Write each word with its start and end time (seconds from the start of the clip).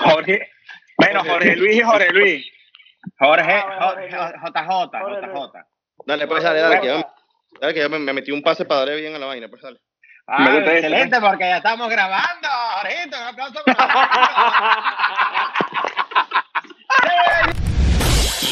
Jorge. 0.00 0.48
Bueno, 0.98 1.22
Jorge 1.24 1.56
Luis 1.56 1.76
y 1.76 1.80
Jorge 1.82 2.10
Luis. 2.12 2.46
Jorge, 3.18 3.52
Ah, 3.52 3.94
JJ, 3.98 5.00
Luis. 5.08 5.20
JJ. 5.22 5.52
Dale, 6.06 6.26
pues 6.26 6.42
dale, 6.42 6.60
dale, 6.60 6.80
que 6.80 6.86
yo, 6.86 7.04
dale, 7.60 7.74
que 7.74 7.80
yo 7.80 7.88
me, 7.90 7.98
me 7.98 8.12
metí 8.12 8.30
un 8.32 8.42
pase 8.42 8.64
para 8.64 8.80
darle 8.80 8.96
bien 9.00 9.14
a 9.14 9.18
la 9.18 9.26
vaina, 9.26 9.48
pues 9.48 9.62
dale. 9.62 9.78
Ah, 10.28 10.40
Me 10.40 10.50
gusta 10.56 10.72
eso, 10.72 10.86
excelente, 10.86 11.20
porque 11.20 11.44
ya 11.44 11.56
estamos 11.58 11.88
grabando. 11.88 12.48
Jorgito, 12.48 13.16
un 13.16 13.22
aplauso 13.28 13.62
para 13.64 13.86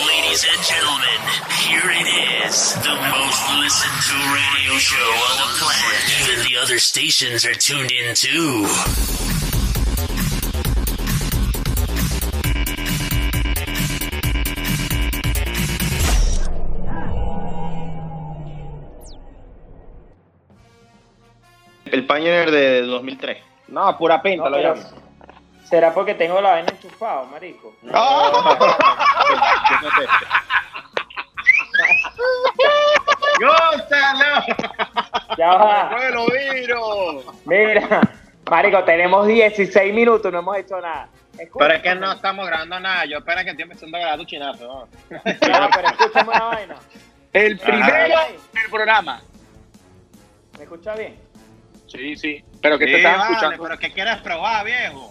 Ladies 0.06 0.44
and 0.50 0.62
gentlemen, 0.64 1.20
here 1.62 1.90
it 1.90 2.06
is, 2.46 2.74
the 2.82 2.94
most 3.10 3.42
listened 3.60 4.00
to 4.08 4.16
radio 4.34 4.74
show 4.78 4.96
on 5.30 5.36
the 5.38 5.48
planet. 5.58 6.02
Even 6.22 6.44
the 6.52 6.56
other 6.60 6.78
stations 6.78 7.44
are 7.44 7.54
tuned 7.54 7.90
in 7.92 8.14
too. 8.14 8.66
El 21.86 22.06
Pioneer 22.06 22.50
de 22.50 22.82
2003. 22.82 23.38
No, 23.68 23.96
pura 23.98 24.20
pinta, 24.22 24.44
No, 24.44 24.50
lo 24.50 24.58
llamo. 24.62 24.82
¿Será 25.64 25.92
porque 25.94 26.14
tengo 26.14 26.40
la 26.40 26.50
vaina 26.52 26.68
enchufado, 26.70 27.24
marico? 27.26 27.74
¡Gózalo! 33.40 34.44
Ya 35.36 35.48
va. 35.54 35.90
¡Vuelo, 35.90 36.26
viro! 36.26 37.22
Mira, 37.44 38.00
marico, 38.50 38.84
tenemos 38.84 39.26
16 39.26 39.92
minutos, 39.94 40.32
no 40.32 40.38
hemos 40.40 40.56
hecho 40.56 40.80
nada. 40.80 41.08
Escucha- 41.38 41.64
Pero 41.64 41.74
es 41.74 41.82
que 41.82 41.94
no 41.96 42.12
estamos 42.12 42.46
grabando 42.46 42.78
nada. 42.78 43.04
Yo 43.06 43.18
espero 43.18 43.42
que 43.42 43.50
estoy 43.50 43.62
empezando 43.64 43.96
a 43.96 44.00
grabar 44.00 44.18
tu 44.18 44.24
chinazo. 44.24 44.64
¿no? 44.66 44.74
No, 45.10 45.68
pero 45.74 45.88
escúchame 45.88 46.28
una 46.30 46.44
vaina. 46.44 46.76
El 47.32 47.58
primero 47.58 48.18
del 48.52 48.70
programa. 48.70 49.20
¿Me 50.56 50.62
escucha 50.64 50.94
bien? 50.94 51.16
Sí, 51.94 52.16
sí. 52.16 52.44
Pero 52.60 52.78
que 52.78 52.86
te 52.86 52.96
estás 52.96 53.18
vale, 53.18 53.32
escuchando. 53.32 53.62
pero 53.62 53.78
¿qué 53.78 53.92
quieres 53.92 54.16
probar, 54.18 54.64
viejo? 54.64 55.10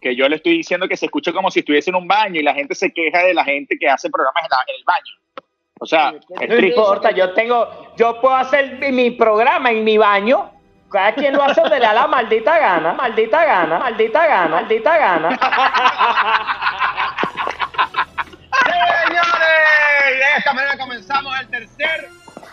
Que 0.00 0.14
yo 0.16 0.28
le 0.28 0.36
estoy 0.36 0.58
diciendo 0.58 0.88
que 0.88 0.96
se 0.96 1.06
escucha 1.06 1.32
como 1.32 1.50
si 1.50 1.60
estuviese 1.60 1.90
en 1.90 1.96
un 1.96 2.06
baño 2.08 2.40
y 2.40 2.42
la 2.42 2.54
gente 2.54 2.74
se 2.74 2.92
queja 2.92 3.18
de 3.24 3.34
la 3.34 3.44
gente 3.44 3.76
que 3.78 3.88
hace 3.88 4.08
programas 4.10 4.42
en, 4.44 4.48
la- 4.50 4.64
en 4.68 4.74
el 4.76 4.84
baño. 4.84 5.42
O 5.78 5.86
sea, 5.86 6.14
es 6.40 6.48
No 6.48 6.58
importa, 6.66 7.10
yo 7.10 7.32
tengo, 7.34 7.94
yo 7.96 8.20
puedo 8.20 8.34
hacer 8.36 8.78
mi- 8.78 8.92
mi 8.92 9.10
programa 9.10 9.70
en 9.70 9.84
mi 9.84 9.98
baño. 9.98 10.50
Cada 10.90 11.14
quien 11.14 11.34
lo 11.34 11.42
hace 11.42 11.60
donde 11.60 11.78
le 11.80 11.84
da 11.86 11.92
la 11.92 12.06
maldita 12.06 12.58
gana, 12.58 12.92
maldita 12.94 13.44
gana, 13.44 13.78
maldita 13.80 14.26
gana, 14.26 14.48
maldita 14.48 14.96
gana. 14.98 15.28
Señores, 19.04 20.18
de 20.18 20.38
esta 20.38 20.52
manera 20.54 20.78
comenzamos 20.78 21.40
el 21.40 21.48
tercer 21.48 22.08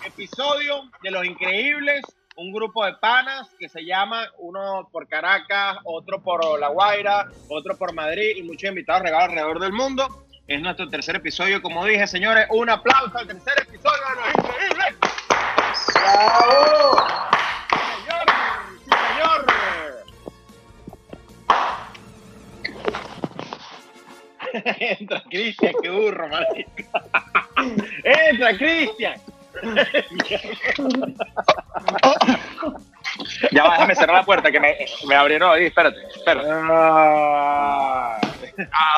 episodio 0.06 0.84
de 1.02 1.12
Los 1.12 1.26
Increíbles, 1.26 2.02
un 2.36 2.52
grupo 2.52 2.86
de 2.86 2.94
panas 2.96 3.50
que 3.60 3.70
se 3.70 3.86
llama 3.86 4.28
uno 4.40 4.90
por 4.92 5.08
Caracas, 5.08 5.78
otro 5.84 6.22
por 6.22 6.60
La 6.60 6.70
Guaira, 6.70 7.28
otro 7.50 7.78
por 7.78 7.94
Madrid 7.94 8.38
y 8.38 8.44
muchos 8.44 8.70
invitados 8.70 9.04
regados 9.04 9.30
alrededor 9.30 9.60
del 9.60 9.74
mundo. 9.74 10.26
Es 10.48 10.62
nuestro 10.62 10.90
tercer 10.90 11.16
episodio, 11.16 11.62
como 11.62 11.86
dije, 11.86 12.06
señores, 12.08 12.48
un 12.50 12.70
aplauso 12.70 13.18
al 13.18 13.28
tercer 13.28 13.54
episodio 13.62 14.02
de 14.10 14.16
Los 14.16 14.28
Increíbles. 14.36 14.96
Sí, 15.76 15.94
señor. 18.90 19.46
Entra 24.80 25.24
Cristian, 25.30 25.74
qué 25.82 25.90
burro, 25.90 26.28
marico. 26.28 26.84
Entra 28.04 28.58
Cristian. 28.58 29.22
Ya 33.52 33.64
va, 33.64 33.72
déjame 33.72 33.96
cerrar 33.96 34.18
la 34.18 34.24
puerta 34.24 34.52
que 34.52 34.60
me, 34.60 34.76
me 35.08 35.16
abrieron 35.16 35.52
ahí. 35.52 35.66
Espérate, 35.66 35.98
espérate. 36.16 36.48
Ah. 36.52 38.20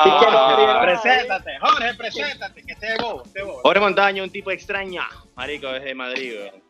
Que 0.04 0.10
abrieron 0.10 0.82
preséntate, 0.82 1.58
Jorge, 1.60 1.94
preséntate, 1.94 2.62
que 2.62 2.72
esté 2.72 2.96
bobo, 2.98 3.22
esté 3.24 3.42
bobo. 3.42 3.60
Jorge 3.62 3.80
Montaño, 3.80 4.22
un 4.22 4.30
tipo 4.30 4.50
extraño. 4.50 5.02
Marico, 5.34 5.68
desde 5.68 5.94
Madrid, 5.94 6.34
weón. 6.38 6.66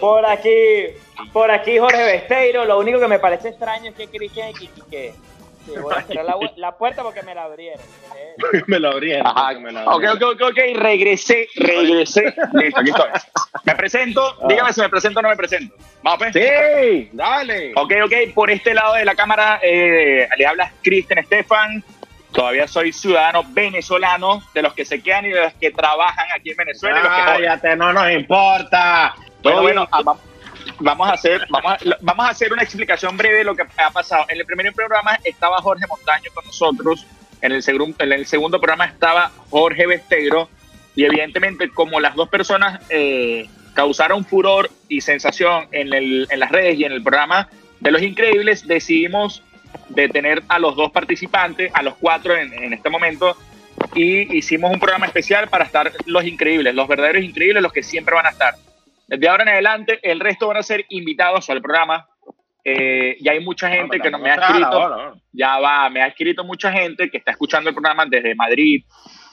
Por 0.00 0.26
aquí, 0.26 0.50
por 1.32 1.50
aquí 1.50 1.78
Jorge 1.78 2.04
Besteiro, 2.04 2.64
lo 2.64 2.78
único 2.78 2.98
que 2.98 3.08
me 3.08 3.18
parece 3.18 3.50
extraño 3.50 3.90
es 3.90 3.96
que 3.96 4.08
Cristian 4.08 4.50
y 4.50 4.54
Kiki 4.54 4.82
que 4.90 5.14
voy 5.80 5.94
a 5.94 6.02
cerrar 6.02 6.24
la, 6.24 6.36
la 6.56 6.72
puerta 6.76 7.02
porque 7.02 7.22
me 7.22 7.34
la 7.34 7.44
abrieron. 7.44 7.80
me 8.66 8.78
lo 8.78 8.90
abrieron. 8.90 9.26
Ajá. 9.26 9.52
me 9.58 9.70
Ok, 9.70 9.76
abrieron. 10.04 10.16
ok, 10.22 10.22
ok, 10.34 10.42
ok. 10.50 10.58
Regresé, 10.76 11.48
regresé. 11.56 12.34
Listo, 12.54 12.80
aquí 12.80 12.90
estoy. 12.90 13.10
Me 13.64 13.74
presento. 13.74 14.36
Dígame 14.48 14.72
si 14.72 14.80
me 14.80 14.88
presento 14.88 15.18
o 15.18 15.22
no 15.22 15.28
me 15.28 15.36
presento. 15.36 15.74
Vamos, 16.02 16.18
pues. 16.18 16.32
Sí, 16.32 17.08
dale. 17.12 17.72
Ok, 17.76 17.92
ok, 18.04 18.12
por 18.34 18.50
este 18.50 18.74
lado 18.74 18.94
de 18.94 19.04
la 19.04 19.14
cámara 19.14 19.58
eh, 19.62 20.28
le 20.36 20.46
habla 20.46 20.72
Cristian 20.82 21.18
Estefan. 21.18 21.82
Todavía 22.32 22.68
soy 22.68 22.92
ciudadano 22.92 23.44
venezolano, 23.48 24.42
de 24.52 24.60
los 24.62 24.74
que 24.74 24.84
se 24.84 25.02
quedan 25.02 25.24
y 25.24 25.30
de 25.30 25.40
los 25.40 25.54
que 25.54 25.70
trabajan 25.70 26.26
aquí 26.36 26.50
en 26.50 26.56
Venezuela. 26.58 26.98
y 27.00 27.02
los 27.02 27.12
que 27.12 27.22
joden. 27.22 27.34
Cállate, 27.36 27.76
no 27.76 27.92
nos 27.94 28.10
importa. 28.10 29.14
Bueno, 29.16 29.40
Todo 29.42 29.62
bueno, 29.62 29.88
bien. 29.90 30.16
Va- 30.78 30.90
vamos 30.92 31.08
a 31.08 31.12
hacer, 31.12 31.46
vamos 31.50 31.78
vamos 32.00 32.26
a 32.26 32.30
hacer 32.30 32.52
una 32.52 32.62
explicación 32.62 33.16
breve 33.16 33.38
de 33.38 33.44
lo 33.44 33.54
que 33.54 33.62
ha 33.62 33.90
pasado. 33.90 34.24
En 34.28 34.38
el 34.38 34.46
primer 34.46 34.72
programa 34.72 35.18
estaba 35.24 35.58
Jorge 35.58 35.86
Montaño 35.88 36.30
con 36.34 36.44
nosotros, 36.44 37.06
en 37.42 37.52
el, 37.52 37.62
segundo, 37.62 38.58
programa 38.60 38.86
estaba 38.86 39.30
Jorge 39.50 39.86
Besteiro, 39.86 40.48
y 40.94 41.04
evidentemente 41.04 41.68
como 41.70 42.00
las 42.00 42.14
dos 42.14 42.28
personas 42.28 42.80
eh, 42.88 43.48
causaron 43.74 44.24
furor 44.24 44.70
y 44.88 45.02
sensación 45.02 45.68
en, 45.72 45.92
el, 45.92 46.26
las 46.36 46.50
redes 46.50 46.78
y 46.78 46.84
en 46.84 46.92
el 46.92 47.02
programa 47.02 47.48
de 47.80 47.90
Los 47.90 48.00
Increíbles, 48.02 48.66
decidimos 48.66 49.42
detener 49.90 50.42
a 50.48 50.58
los 50.58 50.74
dos 50.74 50.90
participantes, 50.90 51.70
a 51.74 51.82
los 51.82 51.94
cuatro 51.96 52.34
en, 52.34 52.52
en 52.54 52.72
este 52.72 52.88
momento, 52.88 53.36
y 53.94 54.34
hicimos 54.36 54.72
un 54.72 54.80
programa 54.80 55.04
especial 55.06 55.48
para 55.48 55.64
estar 55.64 55.92
los 56.06 56.24
increíbles, 56.24 56.74
los 56.74 56.88
verdaderos 56.88 57.22
increíbles, 57.22 57.62
los 57.62 57.72
que 57.72 57.82
siempre 57.82 58.14
van 58.14 58.26
a 58.26 58.30
estar. 58.30 58.54
Desde 59.06 59.28
ahora 59.28 59.42
en 59.44 59.48
adelante, 59.50 59.98
el 60.02 60.20
resto 60.20 60.48
van 60.48 60.56
a 60.58 60.62
ser 60.62 60.84
invitados 60.88 61.48
al 61.50 61.60
programa. 61.62 62.06
Eh, 62.64 63.16
ya 63.20 63.30
hay 63.32 63.44
mucha 63.44 63.68
gente 63.68 64.00
que 64.00 64.10
no 64.10 64.18
me 64.18 64.30
ha 64.30 64.34
escrito, 64.34 65.14
ya 65.32 65.58
va, 65.60 65.88
me 65.88 66.02
ha 66.02 66.08
escrito 66.08 66.42
mucha 66.42 66.72
gente 66.72 67.08
que 67.08 67.18
está 67.18 67.30
escuchando 67.30 67.68
el 67.70 67.74
programa 67.76 68.06
desde 68.06 68.34
Madrid, 68.34 68.82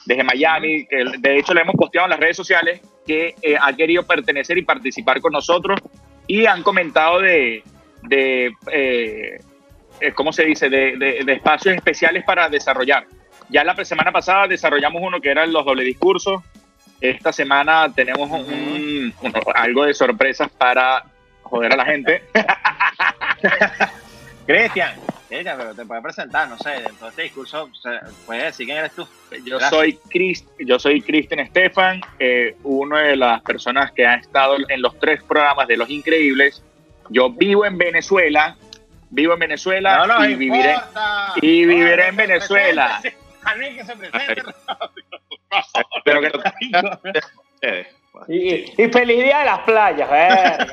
desde 0.06 0.22
Miami, 0.22 0.86
que 0.86 1.04
de 1.18 1.38
hecho 1.38 1.52
le 1.52 1.62
hemos 1.62 1.74
posteado 1.74 2.06
en 2.06 2.10
las 2.10 2.20
redes 2.20 2.36
sociales 2.36 2.80
que 3.04 3.34
eh, 3.42 3.56
ha 3.60 3.72
querido 3.72 4.06
pertenecer 4.06 4.56
y 4.58 4.62
participar 4.62 5.20
con 5.20 5.32
nosotros 5.32 5.80
y 6.28 6.46
han 6.46 6.62
comentado 6.62 7.20
de, 7.20 7.64
de 8.02 8.52
eh, 8.70 9.40
eh, 10.00 10.12
¿cómo 10.14 10.32
se 10.32 10.44
dice?, 10.44 10.70
de, 10.70 10.96
de- 10.96 11.24
de 11.24 11.32
espacios 11.32 11.74
especiales 11.74 12.22
para 12.24 12.48
desarrollar. 12.48 13.04
Ya 13.48 13.64
la 13.64 13.84
semana 13.84 14.12
pasada 14.12 14.46
desarrollamos 14.46 15.02
uno 15.04 15.20
que 15.20 15.30
eran 15.30 15.52
los 15.52 15.64
doble 15.64 15.82
discursos. 15.82 16.40
Esta 17.04 17.34
semana 17.34 17.92
tenemos 17.94 18.30
un- 18.30 19.12
un- 19.20 19.34
algo 19.54 19.84
de 19.84 19.92
sorpresas 19.92 20.48
para 20.50 21.04
joder 21.42 21.74
a 21.74 21.76
la 21.76 21.84
gente. 21.84 22.22
Cristian, 24.46 24.94
Cristian, 25.28 25.56
pero 25.58 25.74
te 25.74 25.84
puedes 25.86 26.02
presentar, 26.02 26.48
no 26.48 26.56
sé, 26.58 26.70
dentro 26.70 27.04
de 27.06 27.10
este 27.10 27.22
discurso, 27.24 27.68
puedes 28.26 28.44
decir 28.44 28.64
quién 28.66 28.78
eres 28.78 28.92
tú. 28.92 29.06
Yo 29.44 29.58
Gracias. 29.58 29.70
soy 29.70 29.98
Chris, 30.10 30.44
yo 30.60 30.78
soy 30.78 31.00
Cristian 31.02 31.40
Estefan, 31.40 32.00
eh, 32.18 32.56
una 32.62 33.00
de 33.00 33.16
las 33.16 33.42
personas 33.42 33.90
que 33.92 34.06
ha 34.06 34.14
estado 34.14 34.56
en 34.68 34.80
los 34.82 34.98
tres 34.98 35.22
programas 35.22 35.66
de 35.68 35.76
Los 35.76 35.88
Increíbles. 35.90 36.62
Yo 37.10 37.28
vivo 37.30 37.64
en 37.66 37.76
Venezuela, 37.78 38.56
vivo 39.10 39.34
en 39.34 39.40
Venezuela 39.40 40.06
No 40.06 40.24
y 40.26 40.34
viviré. 40.36 40.74
y 41.42 41.64
viviré 41.66 42.08
en 42.08 42.16
Venezuela. 42.16 42.98
preséntese. 43.00 43.24
A 43.44 43.54
mí 43.56 43.74
que 43.76 43.84
se 43.84 43.94
presente. 43.96 44.42
Pero 46.04 46.20
que. 46.20 47.86
Y, 48.28 48.80
y 48.80 48.88
feliz 48.92 49.24
día 49.24 49.40
de 49.40 49.44
las 49.44 49.58
playas, 49.62 50.08
verga, 50.08 50.66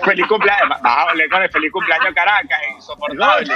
feliz 0.04 0.26
cumpleaños, 0.26 0.78
hablar 0.82 1.28
con 1.30 1.42
el 1.42 1.50
feliz 1.50 1.70
cumpleaños 1.70 2.06
a 2.08 2.14
Caracas, 2.14 2.58
insoportable. 2.76 3.54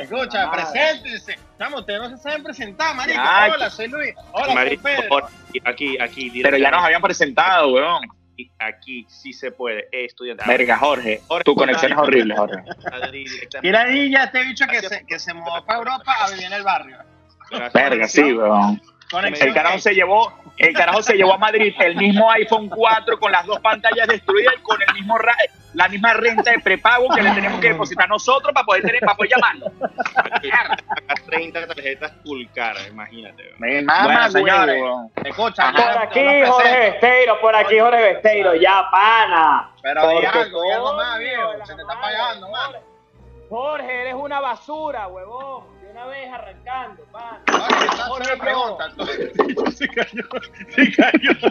Escucha, 0.00 0.46
Madre. 0.48 0.62
preséntense. 0.72 1.38
Chamo, 1.56 1.78
ustedes 1.78 2.00
no 2.00 2.10
se 2.10 2.16
saben 2.16 2.42
presentar, 2.42 2.96
marico. 2.96 3.20
Ay, 3.22 3.52
Hola, 3.54 3.70
soy 3.70 3.86
Luis. 3.86 4.12
Hola, 4.32 4.54
Marico, 4.54 4.82
soy 4.82 4.96
Pedro. 4.96 5.08
por- 5.08 5.28
aquí, 5.64 5.96
aquí, 6.00 6.42
Pero 6.42 6.56
ya 6.56 6.72
nos 6.72 6.82
habían 6.82 7.00
presentado, 7.00 7.68
weón. 7.74 8.02
Aquí, 8.02 8.50
aquí 8.58 9.06
sí 9.08 9.32
se 9.32 9.52
puede. 9.52 9.82
Eh, 9.92 10.06
estudiante. 10.06 10.42
Verga, 10.48 10.78
Jorge, 10.78 11.20
Jorge, 11.28 11.44
tu 11.44 11.54
conexión 11.54 11.92
es 11.92 11.98
horrible, 11.98 12.36
Jorge. 12.36 12.64
Mira 13.62 13.82
ahí 13.82 14.10
ya 14.10 14.28
te 14.32 14.40
he 14.40 14.44
dicho 14.46 14.66
que 14.66 14.80
se, 14.82 15.06
que 15.06 15.18
se 15.20 15.32
mudó 15.32 15.64
para 15.64 15.78
Europa 15.78 16.12
a 16.22 16.28
vivir 16.30 16.46
en 16.46 16.54
el 16.54 16.64
barrio. 16.64 16.96
Gracias. 17.50 17.72
Verga, 17.72 18.08
sí, 18.08 18.32
weón. 18.32 18.82
Conexión 19.10 19.48
El 19.48 19.54
carajo 19.54 19.78
se 19.78 19.94
llevó, 19.94 20.32
el 20.56 20.72
carajo 20.74 21.02
se 21.02 21.14
llevó 21.16 21.34
a 21.34 21.38
Madrid 21.38 21.74
el 21.80 21.96
mismo 21.96 22.30
iPhone 22.30 22.68
4 22.68 23.18
con 23.18 23.32
las 23.32 23.44
dos 23.46 23.58
pantallas 23.60 24.06
destruidas 24.06 24.54
y 24.58 24.62
con 24.62 24.80
el 24.80 24.94
mismo 24.94 25.18
ra- 25.18 25.34
la 25.74 25.88
misma 25.88 26.12
renta 26.14 26.50
de 26.50 26.58
prepago 26.58 27.08
que 27.14 27.22
le 27.22 27.30
tenemos 27.30 27.60
que 27.60 27.68
depositar 27.68 28.08
nosotros 28.08 28.52
para 28.52 28.64
poder 28.66 28.82
tener, 28.82 29.00
para 29.00 29.14
poder 29.16 29.30
llamarlo. 29.30 29.66
Saca 30.42 30.76
30 31.26 31.66
tarjetas 31.66 32.10
Pulcar, 32.24 32.76
imagínate. 32.88 33.52
Me 33.58 33.82
mama, 33.82 34.04
Bueno, 34.04 34.30
señores, 34.30 34.82
escucha, 35.24 35.72
Por 35.72 35.98
aquí. 36.02 36.20
Jorge 36.46 36.78
Besteiro, 36.90 37.40
por 37.40 37.54
aquí 37.56 37.78
Jorge 37.78 38.02
Besteiro, 38.02 38.54
ya 38.56 38.84
pana. 38.90 39.70
Pero 39.82 40.02
Porque, 40.02 40.26
algo, 40.26 40.72
algo 40.74 40.94
más, 40.94 41.18
viejo. 41.18 41.52
Se 41.64 41.74
te 41.74 41.82
está 41.82 42.00
pagando, 42.00 42.48
man. 42.50 42.72
Jorge. 43.50 44.00
Eres 44.02 44.14
una 44.14 44.40
basura, 44.40 45.08
huevón. 45.08 45.64
De 45.82 45.90
una 45.90 46.06
vez 46.06 46.32
arrancando, 46.32 47.02
esta 47.02 47.84
es 47.84 48.00
Jorge, 48.02 48.36
pregunta. 48.36 48.90
Se 49.76 49.88
cayó, 49.88 50.22
se 50.68 50.92
cayó. 50.92 51.32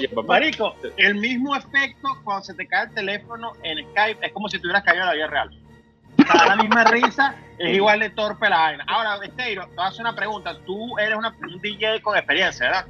Se. 0.00 0.22
Marico, 0.26 0.74
el 0.96 1.14
mismo 1.16 1.54
efecto 1.54 2.08
cuando 2.24 2.42
se 2.44 2.54
te 2.54 2.66
cae 2.66 2.84
el 2.86 2.94
teléfono 2.94 3.52
en 3.62 3.86
Skype 3.90 4.24
es 4.26 4.32
como 4.32 4.48
si 4.48 4.58
tuvieras 4.60 4.82
caído 4.82 5.02
en 5.02 5.08
la 5.08 5.14
vida 5.14 5.26
real. 5.26 5.50
Sea, 6.30 6.46
la 6.46 6.56
misma 6.56 6.84
risa, 6.84 7.34
es 7.58 7.74
igual 7.76 8.00
de 8.00 8.10
torpe 8.10 8.48
la 8.48 8.58
vaina. 8.58 8.84
Ahora, 8.88 9.18
Esteiro, 9.24 9.66
te 9.68 9.74
voy 9.74 9.84
a 9.84 9.88
hacer 9.88 10.00
una 10.00 10.14
pregunta. 10.14 10.56
Tú 10.64 10.98
eres 10.98 11.16
una, 11.18 11.30
un 11.40 11.60
DJ 11.60 12.00
con 12.02 12.16
experiencia, 12.16 12.66
¿verdad? 12.66 12.86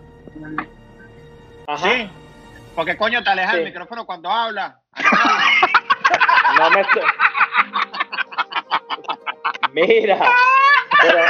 Ajá. 1.66 1.88
Sí. 1.88 2.10
Porque 2.74 2.96
coño 2.96 3.22
te 3.22 3.30
alejas 3.30 3.52
Sí. 3.52 3.56
del 3.58 3.66
micrófono 3.66 4.04
cuando 4.06 4.30
hablas. 4.30 4.74
No 6.58 6.70
me 6.70 6.80
estoy. 6.80 7.02
Mira. 9.72 10.18
Pero, 11.00 11.24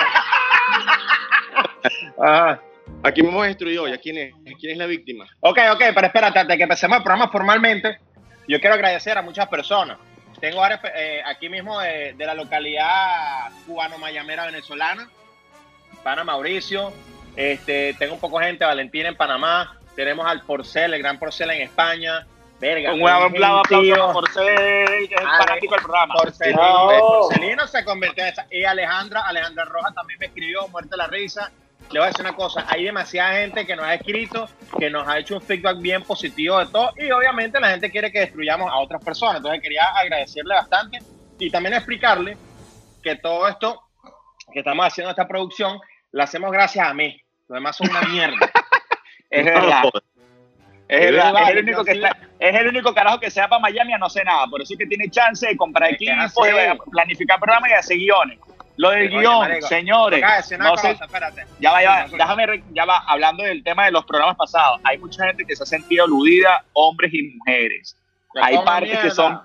Ajá. 2.23 2.61
Aquí 3.03 3.23
me 3.23 3.29
hemos 3.29 3.47
destruido 3.47 3.89
ya. 3.89 3.99
¿Quién 3.99 4.19
es? 4.19 4.35
¿Quién 4.59 4.73
es 4.73 4.79
la 4.79 4.87
víctima? 4.87 5.27
Ok, 5.41 5.59
ok, 5.73 5.83
pero 5.95 6.07
espérate, 6.07 6.39
antes 6.39 6.49
de 6.49 6.57
que 6.59 6.63
empecemos 6.65 6.99
el 6.99 7.03
programa 7.03 7.31
formalmente, 7.31 7.99
yo 8.47 8.61
quiero 8.61 8.75
agradecer 8.75 9.17
a 9.17 9.23
muchas 9.23 9.49
personas. 9.49 9.99
Tengo 10.41 10.61
varias, 10.61 10.81
eh, 10.95 11.23
aquí 11.25 11.49
mismo 11.49 11.81
de, 11.81 12.15
de 12.15 12.27
la 12.27 12.35
localidad 12.35 13.51
cubano-mayamera 13.67 14.47
venezolana, 14.47 15.09
pana 16.03 16.25
Mauricio, 16.25 16.93
este, 17.37 17.95
tengo 17.95 18.15
un 18.15 18.21
poco 18.21 18.39
de 18.39 18.47
gente, 18.47 18.65
Valentina 18.65 19.09
en 19.09 19.17
Panamá, 19.17 19.77
tenemos 19.97 20.27
al 20.27 20.43
Porcel, 20.43 20.95
el 20.95 21.03
gran 21.03 21.19
Porcel 21.19 21.51
en 21.51 21.63
España, 21.63 22.27
verga. 22.61 22.93
Un 22.93 23.09
aplauso, 23.09 23.27
aplauso 23.27 23.65
gentío. 23.69 24.13
por 24.13 24.31
ser 24.33 24.57
que 25.09 25.15
es 25.15 25.21
Ale- 25.21 25.39
fanático 25.45 25.75
del 25.75 25.83
programa. 25.85 26.15
Porcelino, 26.15 26.63
No. 26.63 26.99
Porcelino 26.99 27.67
se 27.67 27.85
convirtió 27.85 28.25
en 28.25 28.31
esa. 28.33 28.47
Y 28.51 28.65
Alejandra, 28.65 29.23
Alejandra 29.23 29.65
Rojas 29.65 29.95
también 29.95 30.19
me 30.21 30.27
escribió, 30.27 30.69
muerte 30.69 30.97
la 30.97 31.07
risa. 31.07 31.51
Le 31.91 31.99
voy 31.99 32.05
a 32.07 32.11
decir 32.11 32.25
una 32.25 32.37
cosa, 32.37 32.65
hay 32.69 32.85
demasiada 32.85 33.33
gente 33.33 33.67
que 33.67 33.75
nos 33.75 33.85
ha 33.85 33.95
escrito, 33.95 34.49
que 34.79 34.91
nos 34.91 35.09
ha 35.09 35.19
hecho 35.19 35.35
un 35.35 35.43
feedback 35.43 35.79
bien 35.81 36.03
positivo 36.05 36.59
de 36.59 36.67
todo, 36.67 36.93
y 36.97 37.11
obviamente 37.11 37.59
la 37.59 37.71
gente 37.71 37.91
quiere 37.91 38.13
que 38.13 38.21
destruyamos 38.21 38.71
a 38.71 38.77
otras 38.77 39.03
personas. 39.03 39.39
Entonces 39.39 39.61
quería 39.61 39.85
agradecerle 39.97 40.55
bastante 40.55 40.99
y 41.39 41.51
también 41.51 41.75
explicarle 41.75 42.37
que 43.03 43.17
todo 43.17 43.49
esto 43.49 43.83
que 44.53 44.61
estamos 44.61 44.87
haciendo 44.87 45.11
esta 45.11 45.27
producción, 45.27 45.81
la 46.13 46.25
hacemos 46.25 46.53
gracias 46.53 46.87
a 46.87 46.93
mí. 46.95 47.21
Los 47.49 47.57
demás 47.57 47.77
son 47.77 47.89
una 47.91 48.03
mierda. 48.03 48.37
Es 49.31 49.45
verdad. 49.45 49.85
Es, 50.91 51.51
el 51.51 51.59
único 51.59 51.85
que 51.85 51.93
está, 51.93 52.17
es 52.39 52.55
el 52.57 52.69
único 52.69 52.95
carajo 52.95 53.21
que 53.21 53.31
se 53.31 53.41
va 53.41 53.49
para 53.49 53.61
Miami 53.61 53.93
a 53.93 53.99
no 53.99 54.11
sé 54.11 54.25
nada. 54.25 54.47
Por 54.49 54.61
eso 54.63 54.73
es 54.75 54.79
que 54.79 54.87
tiene 54.87 55.09
chance 55.11 55.47
de 55.47 55.57
comprar 55.57 55.91
equipos, 55.95 56.89
planificar 56.91 57.39
programas 57.39 57.71
y 57.71 57.75
hacer 57.75 57.97
guiones. 57.97 58.39
Lo 58.77 58.91
del 58.91 59.11
guion, 59.11 59.47
señores. 59.69 60.21
No 60.59 60.77
sé- 60.79 60.93
cosa, 60.93 61.05
espérate. 61.05 61.45
ya 61.59 61.71
va, 61.71 61.83
ya 61.83 61.91
va, 61.91 62.07
déjame, 62.17 62.63
ya 62.73 62.85
va, 62.87 62.99
hablando 63.07 63.43
del 63.45 63.63
tema 63.63 63.85
de 63.85 63.91
los 63.93 64.05
programas 64.07 64.37
pasados. 64.37 64.81
Hay 64.85 64.97
mucha 64.99 65.27
gente 65.27 65.45
que 65.45 65.55
se 65.55 65.63
ha 65.63 65.67
sentido 65.67 66.05
aludida, 66.07 66.65
hombres 66.73 67.13
y 67.13 67.35
mujeres. 67.37 67.97
Hay 68.43 68.57
partes 68.65 68.99
que 69.01 69.11
son, 69.11 69.41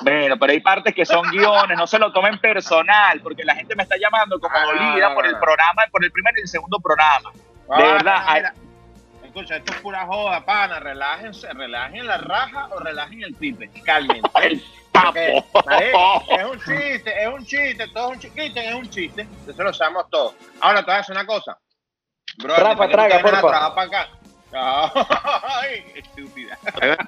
bueno, 0.00 0.38
pero 0.38 0.52
hay 0.52 0.60
partes 0.60 0.94
que 0.94 1.04
son 1.04 1.28
guiones, 1.30 1.76
no 1.76 1.86
se 1.86 1.98
lo 1.98 2.12
tomen 2.12 2.38
personal, 2.38 3.20
porque 3.20 3.44
la 3.44 3.54
gente 3.56 3.76
me 3.76 3.82
está 3.82 3.96
llamando 3.98 4.40
como 4.40 4.56
Ah, 4.56 4.64
dolida 4.64 5.14
por 5.14 5.26
el 5.26 5.36
programa, 5.38 5.82
por 5.90 6.02
el 6.04 6.10
primer 6.10 6.32
y 6.38 6.40
el 6.42 6.48
segundo 6.48 6.78
programa. 6.80 7.30
Ah, 7.70 7.76
De 7.76 7.82
verdad, 7.92 8.20
mira, 8.20 8.32
hay- 8.32 8.40
mira. 8.42 8.54
Escucha, 9.28 9.56
esto 9.56 9.72
es 9.72 9.80
pura 9.80 10.06
joda, 10.06 10.42
pana. 10.42 10.80
Relájense, 10.80 11.52
relajen 11.52 12.06
la 12.06 12.16
raja 12.16 12.68
o 12.72 12.78
relajen 12.80 13.22
el 13.22 13.34
pipe. 13.34 13.68
Calmen. 13.84 14.22
El 14.42 14.62
papo. 14.90 15.12
Porque, 15.12 15.44
marico, 15.66 16.24
es 16.30 16.44
un 16.44 16.58
chiste, 16.58 17.22
es 17.22 17.28
un 17.28 17.44
chiste, 17.44 17.88
todo 17.88 18.12
es 18.12 18.24
un 18.24 18.30
chiste, 18.34 18.68
es 18.68 18.74
un 18.74 18.88
chiste. 18.90 19.28
Eso 19.46 19.62
lo 19.62 19.72
sabemos 19.74 20.08
todos. 20.10 20.34
Ahora 20.60 20.80
te 20.80 20.86
voy 20.86 20.94
a 20.94 20.98
decir 20.98 21.14
una 21.14 21.26
cosa. 21.26 21.58
Bro, 22.38 22.56
Rafa, 22.56 22.76
¿para 22.76 22.88
qué 22.88 22.88
tú 22.88 22.96
traga, 22.96 23.20
porfa. 23.20 23.40
trabajar 23.40 23.74
para 23.74 23.86
acá? 23.86 24.08
Ay, 25.60 25.84
estúpida. 25.94 26.58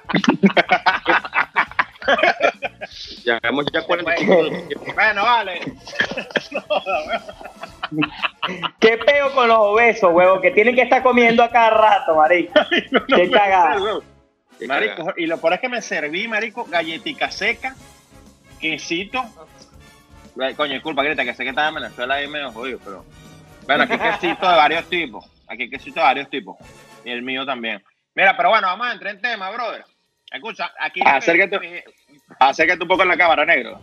Ya 3.23 3.37
hagamos 3.37 3.65
ya 3.71 3.83
45 3.83 4.43
minutos. 4.43 4.95
Bueno, 4.95 5.23
vale. 5.23 5.61
¿Qué 8.79 8.97
peo 8.97 9.33
con 9.33 9.47
los 9.47 9.57
obesos, 9.57 10.11
huevo? 10.13 10.39
Que 10.41 10.51
tienen 10.51 10.75
que 10.75 10.81
estar 10.83 11.03
comiendo 11.03 11.43
a 11.43 11.49
cada 11.49 11.69
rato, 11.71 12.15
marico. 12.15 12.53
Qué 13.07 13.29
cagada. 13.29 13.77
Marico, 14.67 15.13
y 15.17 15.25
lo 15.25 15.37
peor 15.39 15.53
es 15.53 15.59
que 15.59 15.69
me 15.69 15.81
serví, 15.81 16.27
marico, 16.27 16.65
galletica 16.65 17.31
seca, 17.31 17.75
quesito. 18.59 19.23
Ay, 20.39 20.53
Coño, 20.55 20.73
disculpa, 20.73 21.03
Grita, 21.03 21.23
que 21.25 21.33
sé 21.33 21.43
que 21.43 21.49
estaba 21.49 21.69
en 21.69 21.75
Venezuela 21.75 22.15
ahí 22.15 22.27
medio 22.27 22.51
jodido, 22.51 22.79
pero. 22.83 23.03
Bueno, 23.65 23.83
aquí 23.83 23.93
hay 23.93 24.11
quesito 24.11 24.49
de 24.49 24.55
varios 24.55 24.85
tipos. 24.89 25.25
Aquí 25.47 25.63
hay 25.63 25.69
quesito 25.69 25.99
de 25.99 26.05
varios 26.05 26.29
tipos. 26.29 26.57
Y 27.03 27.09
el 27.11 27.21
mío 27.21 27.45
también. 27.45 27.83
Mira, 28.15 28.35
pero 28.37 28.49
bueno, 28.49 28.67
vamos 28.67 28.87
a 28.87 28.93
entrar 28.93 29.15
en 29.15 29.21
tema, 29.21 29.49
brother. 29.51 29.83
Escucha, 30.31 30.71
aquí. 30.79 31.01
Acércate. 31.03 31.57
eh, 31.77 31.83
Acércate 32.39 32.81
un 32.81 32.87
poco 32.87 33.03
en 33.03 33.09
la 33.09 33.17
cámara, 33.17 33.45
negro. 33.45 33.79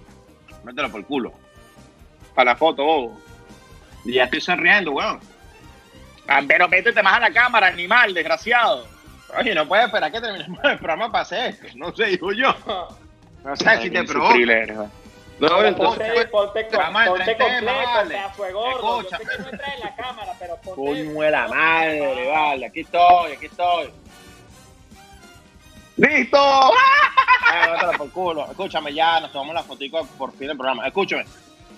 mételo 0.64 0.90
por 0.90 1.00
el 1.00 1.06
culo. 1.06 1.32
Para 2.34 2.52
la 2.52 2.56
foto, 2.56 2.84
bobo. 2.84 3.20
Y 4.08 4.14
ya 4.14 4.24
estoy 4.24 4.40
sonriendo, 4.40 4.92
weón. 4.92 5.20
Ah, 6.26 6.40
Pero 6.48 6.66
métete 6.66 7.02
más 7.02 7.14
a 7.14 7.20
la 7.20 7.30
cámara, 7.30 7.66
animal, 7.66 8.14
desgraciado. 8.14 8.86
Oye, 9.38 9.54
no 9.54 9.68
puedes 9.68 9.84
esperar 9.84 10.10
que 10.10 10.18
terminemos 10.18 10.58
el 10.64 10.78
programa 10.78 11.12
para 11.12 11.22
hacer 11.22 11.50
esto. 11.50 11.66
No 11.74 11.94
sé, 11.94 12.06
digo 12.06 12.32
yo. 12.32 12.54
No 13.44 13.54
sé 13.54 13.82
si 13.82 13.90
te 13.90 14.02
güey. 14.04 14.46
No, 15.40 15.62
entonces, 15.62 16.08
Ponte, 16.08 16.26
ponte, 16.28 16.66
con- 16.68 16.92
ponte 17.04 17.36
completo, 17.36 17.66
vale. 17.66 18.08
pedazo 18.14 18.42
de 18.44 18.52
gordo. 18.52 19.02
Yo 19.02 19.08
sé 19.10 19.16
que 19.18 19.42
no 19.42 19.48
entra 19.50 19.74
en 19.74 19.80
la 19.80 19.94
cámara, 19.94 20.32
pero 20.38 20.56
ponte... 20.56 20.80
Coño 21.04 21.20
de 21.20 21.30
la 21.30 21.48
madre, 21.48 22.28
vale. 22.30 22.66
Aquí 22.66 22.80
estoy, 22.80 23.32
aquí 23.32 23.46
estoy. 23.46 23.90
¡Listo! 25.96 26.38
Ah, 27.50 27.70
mételo 27.72 27.92
por 27.92 28.10
culo. 28.12 28.50
Escúchame, 28.50 28.92
ya 28.92 29.20
nos 29.20 29.32
tomamos 29.32 29.54
la 29.54 29.62
fotico 29.62 30.04
por 30.18 30.32
fin 30.32 30.48
del 30.48 30.56
programa. 30.56 30.86
Escúchame. 30.86 31.24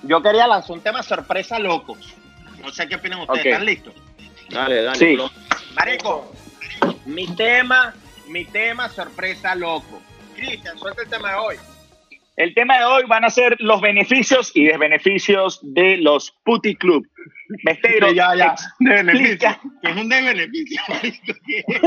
Yo 0.02 0.22
quería 0.22 0.46
lanzar 0.46 0.72
un 0.72 0.80
tema 0.80 1.02
sorpresa 1.02 1.58
locos. 1.58 2.14
No 2.60 2.70
sé 2.70 2.88
qué 2.88 2.96
opinan 2.96 3.20
ustedes. 3.20 3.46
¿Están 3.46 3.66
listos? 3.66 3.94
dale, 4.50 4.82
dale. 4.82 4.98
Sí. 4.98 5.16
Marico, 5.74 6.32
mi 7.06 7.26
tema, 7.28 7.94
mi 8.28 8.44
tema 8.44 8.88
sorpresa 8.88 9.54
loco. 9.54 10.00
Cristian, 10.34 10.78
suelta 10.78 11.02
el 11.02 11.08
tema 11.08 11.30
de 11.30 11.36
hoy. 11.36 11.56
El 12.36 12.54
tema 12.54 12.78
de 12.78 12.84
hoy 12.84 13.02
van 13.06 13.24
a 13.24 13.30
ser 13.30 13.56
los 13.58 13.80
beneficios 13.80 14.50
y 14.54 14.64
desbeneficios 14.64 15.60
de 15.62 15.98
los 15.98 16.32
Putty 16.44 16.74
Club. 16.74 17.06
Besteiro, 17.64 18.12
ya, 18.14 18.34
ya. 18.34 18.54
De 18.78 19.02
beneficio. 19.02 19.50
es 19.82 19.96
un 19.96 20.08
de 20.08 20.22
beneficio, 20.22 20.80
marico. 20.88 21.32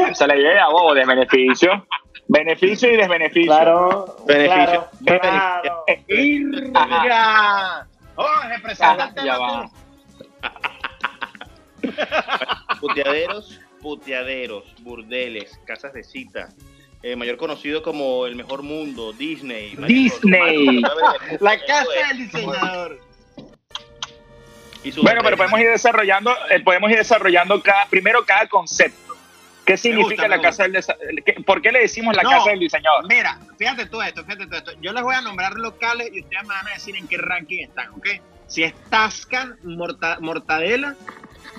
Esa 0.10 0.12
es 0.12 0.28
la 0.28 0.38
idea, 0.38 0.68
bobo, 0.70 0.94
desbeneficio. 0.94 1.88
Beneficio 2.28 2.94
y 2.94 2.98
desbeneficio. 2.98 3.52
Claro, 3.52 4.16
Beneficio. 4.28 4.88
claro, 5.06 5.84
Beneficio. 5.88 6.72
claro. 6.72 7.88
Presenta 8.62 9.14
el 9.18 9.26
Ya 9.26 9.38
va. 9.38 9.70
Puteaderos, 12.80 13.60
puteaderos, 13.82 14.64
burdeles, 14.80 15.60
casas 15.66 15.94
de 15.94 16.04
cita. 16.04 16.50
eh, 17.02 17.16
mayor 17.18 17.38
conocido 17.38 17.84
como 17.84 18.26
el 18.26 18.36
mejor 18.36 18.64
mundo, 18.64 19.12
Disney. 19.14 19.76
Disney. 19.76 20.82
La 21.40 21.60
casa 21.66 21.86
del 22.08 22.18
diseñador. 22.20 23.00
Bueno, 25.02 25.22
pero 25.24 25.38
podemos 25.38 25.60
ir 25.60 25.70
desarrollando, 25.70 26.32
eh, 26.50 26.60
podemos 26.62 26.92
ir 26.92 26.98
desarrollando 26.98 27.62
cada, 27.62 27.86
primero 27.88 28.26
cada 28.26 28.48
concepto. 28.48 29.03
¿Qué 29.66 29.78
significa 29.78 30.24
gusta, 30.24 30.28
la 30.28 30.42
casa 30.42 30.64
del 30.68 30.84
qué- 31.26 31.42
¿Por 31.46 31.62
qué 31.62 31.72
le 31.72 31.80
decimos 31.80 32.16
la 32.16 32.24
No. 32.24 32.30
casa 32.32 32.50
del 32.52 32.60
diseñador? 32.60 33.08
Mira, 33.08 33.38
fíjate 33.58 33.86
tú 33.86 34.02
esto, 34.02 34.24
fíjate 34.26 34.48
tú 34.48 34.56
esto. 34.56 34.72
Yo 34.82 34.92
les 34.92 35.04
voy 35.04 35.16
a 35.16 35.22
nombrar 35.22 35.54
locales 35.54 36.10
y 36.14 36.22
ustedes 36.22 36.44
me 36.44 36.50
van 36.54 36.68
a 36.68 36.72
decir 36.74 36.96
en 36.98 37.08
qué 37.08 37.18
ranking 37.18 37.64
están, 37.64 37.90
¿ok? 37.92 38.08
Si 38.48 38.64
es 38.64 38.74
Tasca, 38.90 39.56
Morta- 39.64 40.18
Mortadela, 40.20 40.96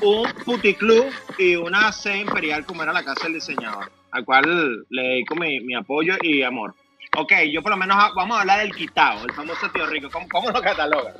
un 0.02 0.30
puticlub 0.44 1.12
y 1.38 1.56
una 1.56 1.90
C 1.92 2.18
imperial 2.18 2.64
como 2.66 2.82
era 2.82 2.92
la 2.92 3.02
casa 3.02 3.24
del 3.24 3.34
diseñador, 3.34 3.90
al 4.10 4.24
cual 4.24 4.84
le 4.90 5.02
dedico 5.02 5.34
mi, 5.36 5.60
mi 5.60 5.74
apoyo 5.74 6.14
y 6.20 6.42
amor. 6.42 6.74
Ok, 7.16 7.32
yo 7.50 7.62
por 7.62 7.70
lo 7.70 7.76
menos 7.78 7.96
vamos 8.14 8.36
a 8.36 8.40
hablar 8.40 8.58
del 8.58 8.74
quitado, 8.74 9.24
el 9.24 9.32
famoso 9.32 9.70
tío 9.70 9.86
rico. 9.86 10.10
¿Cómo, 10.10 10.28
cómo 10.28 10.50
lo 10.50 10.60
catalogas? 10.60 11.14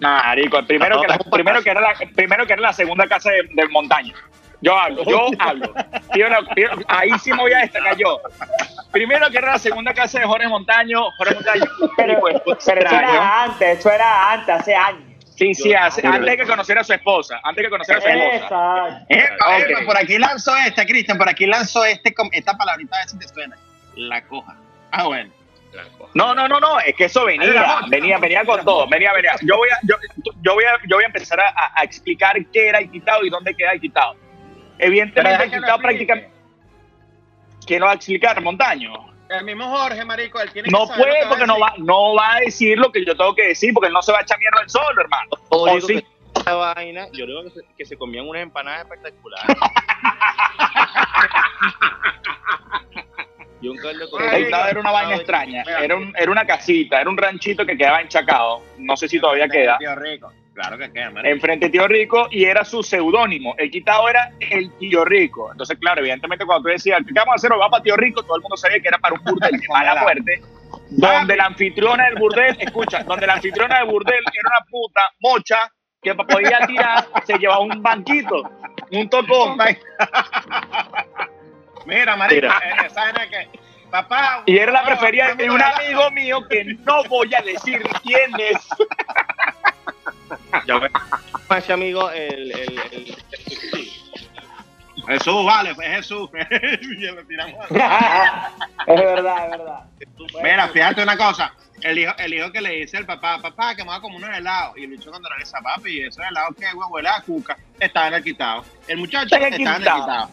Marico, 0.00 0.62
primero 0.66 1.00
que, 1.00 1.06
la, 1.08 1.18
primero, 1.18 1.62
que 1.62 1.70
era 1.70 1.80
la, 1.80 1.94
primero 2.14 2.46
que 2.46 2.52
era 2.52 2.62
la 2.62 2.72
segunda 2.72 3.06
casa 3.06 3.30
de- 3.30 3.48
del 3.54 3.70
montaño. 3.70 4.12
Yo 4.60 4.76
hablo, 4.76 5.02
yo 5.04 5.28
hablo. 5.38 5.74
Ahí 6.88 7.10
sí 7.22 7.30
me 7.32 7.38
voy 7.42 7.52
a 7.52 7.58
destacar 7.58 7.96
yo. 7.96 8.20
Primero 8.90 9.30
que 9.30 9.38
era 9.38 9.52
la 9.52 9.58
segunda 9.58 9.92
casa 9.92 10.18
de 10.20 10.26
Jorge 10.26 10.48
Montaño. 10.48 11.10
Jorge 11.18 11.34
Montaño. 11.34 11.64
Pero, 11.96 12.20
pues, 12.20 12.36
pero 12.64 12.80
eso 12.86 12.96
era 12.96 13.42
antes, 13.44 13.78
eso 13.78 13.90
era 13.90 14.32
antes, 14.32 14.54
hace 14.60 14.74
años. 14.74 15.02
Sí, 15.36 15.54
sí, 15.54 15.74
hace- 15.74 16.06
antes 16.06 16.24
de 16.30 16.36
que 16.38 16.46
conociera 16.46 16.80
a 16.80 16.84
su 16.84 16.94
esposa. 16.94 17.38
Antes 17.42 17.56
de 17.56 17.62
que 17.64 17.70
conociera 17.70 17.98
a 17.98 18.02
su 18.02 18.08
esposa. 18.08 19.04
Exacto. 19.08 19.84
Por 19.86 19.96
aquí 19.98 20.18
lanzo 20.18 20.56
esta, 20.56 20.86
Cristian, 20.86 21.18
por 21.18 21.28
aquí 21.28 21.44
lanzo 21.46 21.84
este, 21.84 22.14
esta 22.32 22.56
palabrita 22.56 22.96
a 22.96 23.00
ver 23.00 23.08
si 23.10 23.18
te 23.18 23.28
suena. 23.28 23.56
La 23.96 24.22
coja. 24.26 24.56
Ah, 24.92 25.04
bueno. 25.04 25.30
No, 26.14 26.34
no, 26.34 26.48
no, 26.48 26.58
no, 26.58 26.80
es 26.80 26.94
que 26.94 27.04
eso 27.04 27.26
venía, 27.26 27.80
venía, 27.88 28.16
venía 28.16 28.44
con 28.46 28.64
todo, 28.64 28.88
venía, 28.88 29.12
venía. 29.12 29.34
Yo 29.42 29.58
voy 29.58 29.68
a, 29.68 29.76
yo, 29.82 29.96
yo 30.40 30.54
voy 30.54 30.64
a, 30.64 30.70
yo 30.88 30.96
voy 30.96 31.04
a 31.04 31.08
empezar 31.08 31.38
a, 31.38 31.52
a 31.74 31.84
explicar 31.84 32.34
qué 32.50 32.68
era 32.68 32.78
el 32.78 32.90
quitado 32.90 33.22
y 33.26 33.28
dónde 33.28 33.54
queda 33.54 33.72
el 33.72 33.80
quitado. 33.80 34.16
Evidentemente 34.78 35.44
el 35.44 35.52
explique. 35.54 35.78
prácticamente, 35.78 36.30
¿quién 37.66 37.80
lo 37.80 37.86
va 37.86 37.92
a 37.92 37.96
explicar, 37.96 38.40
Montaño? 38.42 38.92
El 39.28 39.44
mismo 39.44 39.64
Jorge, 39.64 40.04
marico, 40.04 40.40
él 40.40 40.50
tiene 40.52 40.68
No 40.70 40.86
que 40.86 40.94
puede 40.94 41.20
que 41.20 41.26
porque 41.28 41.46
no 41.46 41.58
va, 41.58 41.74
no 41.78 42.14
va 42.14 42.34
a 42.34 42.40
decir 42.40 42.78
lo 42.78 42.92
que 42.92 43.04
yo 43.04 43.16
tengo 43.16 43.34
que 43.34 43.48
decir 43.48 43.74
porque 43.74 43.88
él 43.88 43.92
no 43.92 44.02
se 44.02 44.12
va 44.12 44.18
a 44.18 44.22
echar 44.22 44.38
mierda 44.38 44.60
él 44.62 44.70
solo, 44.70 45.00
hermano. 45.00 45.30
Todo 45.50 45.62
O 45.62 45.74
digo 45.74 45.86
sí. 45.86 45.94
que 45.94 46.06
esta 46.36 46.54
vaina, 46.54 47.06
yo 47.12 47.26
digo 47.26 47.42
que 47.44 47.50
se, 47.50 47.60
que 47.76 47.84
se 47.84 47.96
comían 47.96 48.28
unas 48.28 48.42
empanadas 48.42 48.82
espectaculares. 48.82 49.56
y 53.60 53.68
un 53.68 53.76
caldo 53.78 54.08
con 54.10 54.22
El 54.22 54.44
quitado 54.44 54.68
era 54.68 54.80
una 54.80 54.90
vaina 54.92 55.16
extraña, 55.16 55.64
era, 55.80 55.96
un, 55.96 56.14
era 56.16 56.30
una 56.30 56.46
casita, 56.46 57.00
era 57.00 57.10
un 57.10 57.16
ranchito 57.16 57.66
que 57.66 57.76
quedaba 57.76 58.00
en 58.00 58.06
Chacao, 58.08 58.62
no 58.78 58.96
sé 58.96 59.08
si 59.08 59.18
todavía 59.18 59.48
queda. 59.48 59.76
Tío 59.78 59.94
rico. 59.96 60.32
Claro 60.56 60.78
que 60.78 60.90
queda, 60.90 61.10
marico. 61.10 61.34
enfrente 61.34 61.68
Tío 61.68 61.86
Rico 61.86 62.28
y 62.30 62.44
era 62.44 62.64
su 62.64 62.82
seudónimo. 62.82 63.54
El 63.58 63.70
quitado 63.70 64.08
era 64.08 64.32
el 64.40 64.72
Tío 64.78 65.04
Rico. 65.04 65.52
Entonces, 65.52 65.76
claro, 65.78 66.00
evidentemente 66.00 66.46
cuando 66.46 66.62
tú 66.62 66.68
decías, 66.70 66.98
¿qué 67.06 67.12
vamos 67.12 67.32
a 67.32 67.34
hacer? 67.34 67.52
Va 67.52 67.68
para 67.68 67.82
Tío 67.82 67.94
Rico, 67.94 68.22
todo 68.22 68.36
el 68.36 68.42
mundo 68.42 68.56
sabía 68.56 68.80
que 68.80 68.88
era 68.88 68.96
para 68.96 69.16
un 69.16 69.22
burdel 69.22 69.60
de 69.60 69.68
mala 69.68 70.00
muerte. 70.00 70.40
Donde 70.88 71.36
la 71.36 71.44
anfitriona 71.44 72.06
del 72.06 72.14
burdel, 72.14 72.56
escucha, 72.58 73.02
donde 73.04 73.26
la 73.26 73.34
anfitriona 73.34 73.80
del 73.80 73.88
burdel 73.88 74.14
era 74.14 74.48
una 74.48 74.66
puta 74.70 75.02
mocha 75.20 75.70
que 76.00 76.14
podía 76.14 76.60
tirar, 76.66 77.06
se 77.26 77.36
llevaba 77.36 77.60
un 77.60 77.82
banquito, 77.82 78.50
un 78.92 79.10
tocón. 79.10 79.58
Mira, 81.84 82.16
marico, 82.16 82.46
Mira. 82.46 82.62
eh, 82.64 82.86
esa 82.86 83.00
vaina 83.02 83.28
que... 83.28 83.48
Papá... 83.90 84.42
Y 84.46 84.56
era 84.56 84.72
la 84.72 84.84
preferida 84.84 85.34
de 85.34 85.50
un 85.50 85.62
amigo 85.62 86.10
mío 86.12 86.48
que 86.48 86.64
no 86.64 87.04
voy 87.04 87.34
a 87.34 87.42
decir 87.42 87.82
quién 88.02 88.32
es. 88.38 88.56
Ya 90.66 90.78
ves, 90.78 90.90
ese 91.56 91.72
amigo, 91.72 92.10
el, 92.10 92.52
el, 92.52 92.78
el, 92.92 93.16
el- 93.72 93.92
Jesús, 95.06 95.44
vale, 95.44 95.74
fue 95.74 95.86
Jesús. 95.86 96.28
Tiramos. 97.28 97.66
es 97.70 98.96
verdad, 98.96 99.44
es 99.44 99.50
verdad. 99.50 99.84
Mira, 100.42 100.68
fíjate 100.68 101.02
una 101.02 101.16
cosa. 101.16 101.52
El 101.82 101.98
hijo, 101.98 102.12
el 102.18 102.34
hijo 102.34 102.50
que 102.50 102.60
le 102.60 102.70
dice 102.70 102.96
al 102.96 103.06
papá, 103.06 103.38
papá, 103.40 103.74
que 103.76 103.84
me 103.84 103.90
va 103.90 103.96
a 103.96 104.00
comer 104.00 104.16
unos 104.24 104.36
helados. 104.36 104.76
Y 104.78 104.84
el 104.84 104.90
bicho 104.90 105.10
cuando 105.10 105.28
le 105.28 105.36
dice, 105.44 105.56
papi, 105.62 105.90
y 105.90 106.02
esos 106.06 106.24
helados 106.28 106.56
que 106.56 106.66
huele 106.74 107.08
a 107.08 107.20
cuca, 107.20 107.56
estaba 107.78 108.08
en 108.08 108.14
el 108.14 108.24
quitado. 108.24 108.64
El 108.88 108.96
muchacho 108.96 109.36
Está 109.36 109.46
en 109.46 109.54
el 109.54 109.60
estaba 109.60 109.76
en 109.76 109.82
el 109.82 109.88
quitado. 109.88 110.00
quitado. 110.02 110.30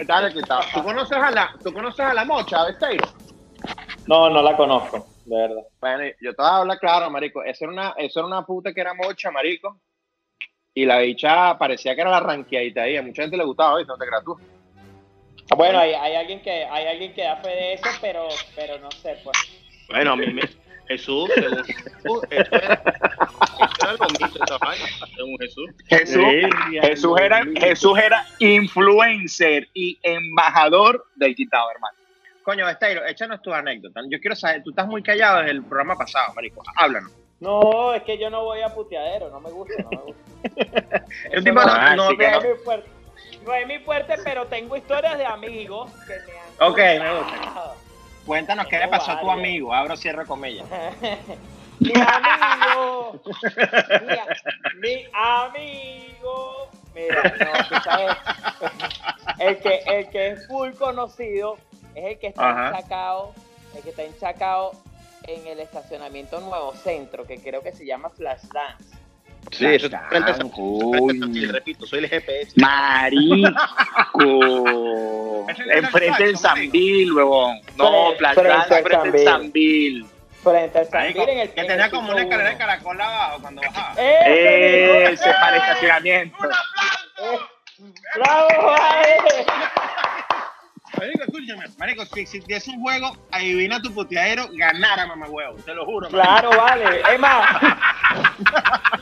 Estaba 0.00 0.20
en 0.20 0.26
el 0.26 0.32
quitado. 0.34 0.60
¿Tú 0.72 0.82
conoces 0.84 1.18
a 1.18 1.30
la, 1.30 1.54
¿tú 1.62 1.72
conoces 1.74 2.00
a 2.00 2.14
la 2.14 2.24
mocha 2.24 2.64
de 2.64 2.70
Esteiro? 2.72 3.08
No, 4.06 4.30
no 4.30 4.42
la 4.42 4.56
conozco, 4.56 5.06
de 5.28 5.36
verdad. 5.36 5.62
Bueno, 5.80 6.04
yo 6.20 6.34
te 6.34 6.42
voy 6.42 6.50
a 6.50 6.56
hablar 6.56 6.78
claro, 6.78 7.10
marico. 7.10 7.42
Esa 7.42 7.64
era 7.64 7.72
una, 7.72 7.94
esa 7.98 8.20
era 8.20 8.26
una 8.26 8.46
puta 8.46 8.72
que 8.72 8.80
era 8.80 8.94
mocha, 8.94 9.30
marico. 9.30 9.80
Y 10.74 10.84
la 10.84 10.98
bicha 11.00 11.58
parecía 11.58 11.94
que 11.94 12.00
era 12.00 12.10
la 12.10 12.20
ranqueadita 12.20 12.82
ahí. 12.82 12.96
A 12.96 13.02
mucha 13.02 13.22
gente 13.22 13.36
le 13.36 13.44
gustaba, 13.44 13.78
¿viste? 13.78 13.92
No 13.92 13.98
te 13.98 14.06
creas 14.06 14.24
tú. 14.24 14.38
Bueno, 15.56 15.78
hay, 15.78 15.94
hay 15.94 16.14
alguien 16.14 16.42
que 16.42 16.64
hay 16.64 16.86
alguien 16.86 17.14
que 17.14 17.22
da 17.22 17.36
fe 17.36 17.48
de 17.48 17.72
eso, 17.74 17.88
pero 18.00 18.28
pero 18.54 18.78
no 18.78 18.90
sé, 18.90 19.18
pues. 19.24 19.36
Bueno, 19.88 20.12
a 20.12 20.16
mí 20.16 20.26
me, 20.32 20.42
Jesús, 20.88 21.30
según 21.34 21.64
Jesús, 21.64 22.22
eso 22.30 22.56
era, 22.56 22.82
eso 23.60 23.78
era 23.82 23.92
lo 23.92 24.08
mismo, 24.08 24.44
esa 24.44 24.58
vaina, 24.58 24.86
según 25.14 25.38
Jesús. 25.38 25.70
Jesús, 25.88 26.24
Jesús 26.82 27.20
era, 27.20 27.42
Jesús 27.56 27.98
era 27.98 28.26
influencer 28.38 29.68
y 29.74 29.98
embajador 30.02 31.04
del 31.16 31.34
quitado, 31.34 31.70
hermano. 31.70 31.97
Coño, 32.48 32.66
Esteiro, 32.66 33.04
échanos 33.04 33.42
tu 33.42 33.52
anécdota. 33.52 34.00
Yo 34.08 34.18
quiero 34.20 34.34
saber, 34.34 34.62
tú 34.62 34.70
estás 34.70 34.86
muy 34.86 35.02
callado 35.02 35.40
desde 35.40 35.50
el 35.50 35.62
programa 35.62 35.96
pasado, 35.96 36.32
marico. 36.32 36.62
Háblanos. 36.76 37.12
No, 37.40 37.92
es 37.92 38.02
que 38.04 38.16
yo 38.16 38.30
no 38.30 38.42
voy 38.42 38.62
a 38.62 38.70
puteadero, 38.70 39.28
no 39.28 39.38
me 39.38 39.50
gusta, 39.50 39.74
no 39.82 39.90
me 39.90 39.96
gusta. 39.98 40.22
El 41.30 41.34
Eso 41.34 41.44
tipo 41.44 41.52
no- 41.60 41.66
no, 41.66 41.96
no 41.96 42.10
es 42.10 42.16
mi 42.16 42.54
fuerte. 42.64 42.88
No 43.44 43.52
es 43.52 43.66
mi 43.66 43.78
fuerte, 43.80 44.14
pero 44.24 44.46
tengo 44.46 44.78
historias 44.78 45.18
de 45.18 45.26
amigos 45.26 45.92
que 46.06 46.14
me 46.14 46.38
han 46.38 46.70
Ok, 46.72 46.78
me 46.78 47.20
contado. 47.34 47.74
Cuéntanos 48.24 48.66
qué 48.68 48.78
le 48.78 48.88
pasó 48.88 49.10
a 49.12 49.20
tu 49.20 49.30
amigo. 49.30 49.74
Abro, 49.74 49.94
cierro 49.94 50.24
comillas. 50.24 50.66
mi 51.80 51.92
amigo, 52.00 53.20
mi, 54.80 54.80
mi 54.80 55.06
amigo. 55.12 56.68
Mira, 56.94 57.22
no, 57.22 57.68
tú 57.68 57.74
sabes, 57.84 58.16
el 59.38 59.58
que, 59.60 59.82
el 59.86 60.08
que 60.08 60.28
es 60.28 60.46
full 60.48 60.70
conocido 60.72 61.58
es 61.98 62.04
el 62.04 62.18
que 62.18 62.28
está 62.28 62.50
Ajá. 62.50 62.68
enchacado, 62.68 63.34
el 63.76 63.82
que 63.82 63.90
está 63.90 64.02
enchacado 64.04 64.72
en 65.26 65.46
el 65.46 65.60
estacionamiento 65.60 66.40
Nuevo 66.40 66.74
Centro, 66.74 67.26
que 67.26 67.38
creo 67.38 67.62
que 67.62 67.72
se 67.72 67.84
llama 67.84 68.10
Flash 68.10 68.44
Dance. 68.52 68.96
Sí, 69.52 69.64
eso 69.66 69.88
frente 70.10 70.30
a 70.30 71.52
repito, 71.52 71.86
soy 71.86 72.00
el 72.00 72.08
GPS. 72.08 72.52
Marico. 72.60 73.48
Enfrente 75.48 76.24
del 76.24 76.36
Sambil, 76.36 77.12
huevón. 77.12 77.60
No, 77.76 78.12
Plaza 78.18 78.40
frente 78.42 78.74
al 78.74 78.78
enfrente 78.78 79.10
del 79.10 79.24
Sambil. 79.24 80.06
Frente 80.42 80.78
al 80.78 80.86
Sambil 80.86 81.28
en 81.28 81.38
el 81.38 81.50
que 81.50 81.60
en 81.60 81.66
tenía 81.66 81.90
como 81.90 82.12
una 82.12 82.22
escalera 82.22 82.50
de 82.50 82.58
caracol 82.58 83.00
abajo 83.00 83.40
cuando 83.40 83.62
bajaba. 83.62 83.94
¡Ese 83.96 85.30
para 85.32 85.56
el 85.56 85.62
estacionamiento. 85.62 86.36
mismo! 86.36 87.94
¡Bravo! 88.16 88.48
Marico, 91.48 91.62
escúchame. 91.62 91.68
Marico, 91.78 92.04
si 92.06 92.20
existiese 92.20 92.70
un 92.70 92.80
juego, 92.82 93.16
adivina 93.30 93.80
tu 93.80 93.92
puteadero, 93.92 94.48
ganara, 94.52 95.06
mamá 95.06 95.26
huevo. 95.28 95.56
Te 95.64 95.74
lo 95.74 95.84
juro. 95.84 96.10
marico. 96.10 96.22
Claro, 96.22 96.50
vale. 96.50 97.00
Es 97.12 97.18
más, 97.20 97.62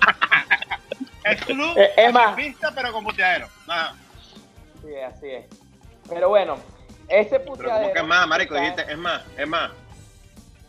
Es 1.24 1.44
club, 1.44 1.76
Eh, 1.76 1.90
es 1.96 2.12
más. 2.12 2.34
pista, 2.36 2.70
pero 2.74 2.92
con 2.92 3.04
puteadero. 3.04 3.48
Ajá. 3.66 3.94
sí, 4.82 4.94
así 4.96 5.26
es. 5.28 5.44
Pero 6.08 6.28
bueno, 6.28 6.56
ese 7.08 7.40
Pero 7.40 7.44
puteadero. 7.52 7.92
que 7.92 7.98
es 7.98 8.06
más, 8.06 8.26
marico, 8.28 8.54
dijiste, 8.54 8.84
es 8.88 8.98
más, 8.98 9.22
es 9.36 9.48
más. 9.48 9.70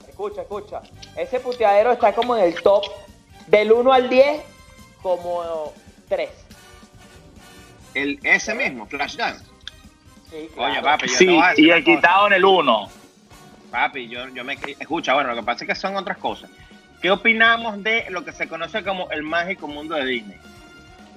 Escucha, 0.07 0.41
escucha. 0.41 0.81
Ese 1.15 1.39
puteadero 1.39 1.91
está 1.91 2.12
como 2.13 2.36
en 2.36 2.43
el 2.46 2.60
top 2.63 2.84
del 3.46 3.72
1 3.72 3.93
al 3.93 4.10
10, 4.10 4.41
como 5.03 5.74
3. 6.10 6.29
El, 7.93 8.19
ese 8.24 8.55
mismo, 8.55 8.88
Flashdance. 8.88 9.46
Sí, 10.29 10.50
Oye, 10.57 10.81
papi, 10.81 11.07
yo 11.07 11.12
te 11.13 11.17
Sí, 11.17 11.25
voy 11.27 11.41
a 11.43 11.50
decir 11.50 11.65
y 11.65 11.72
el 11.72 11.84
cosa. 11.84 11.96
quitado 11.96 12.27
en 12.27 12.34
el 12.34 12.46
1. 12.46 12.89
Papi, 13.72 14.07
yo, 14.10 14.27
yo 14.29 14.43
me 14.43 14.53
escucha, 14.79 15.13
bueno, 15.13 15.29
lo 15.29 15.36
que 15.38 15.43
pasa 15.43 15.63
es 15.63 15.67
que 15.69 15.75
son 15.75 15.96
otras 15.96 16.17
cosas. 16.17 16.50
¿Qué 17.01 17.12
opinamos 17.12 17.81
de 17.84 18.05
lo 18.10 18.25
que 18.25 18.31
se 18.31 18.48
conoce 18.48 18.84
como 18.84 19.10
el 19.12 19.24
mágico 19.24 19.67
mundo 19.67 19.96
de 19.96 20.05
Disney? 20.05 20.38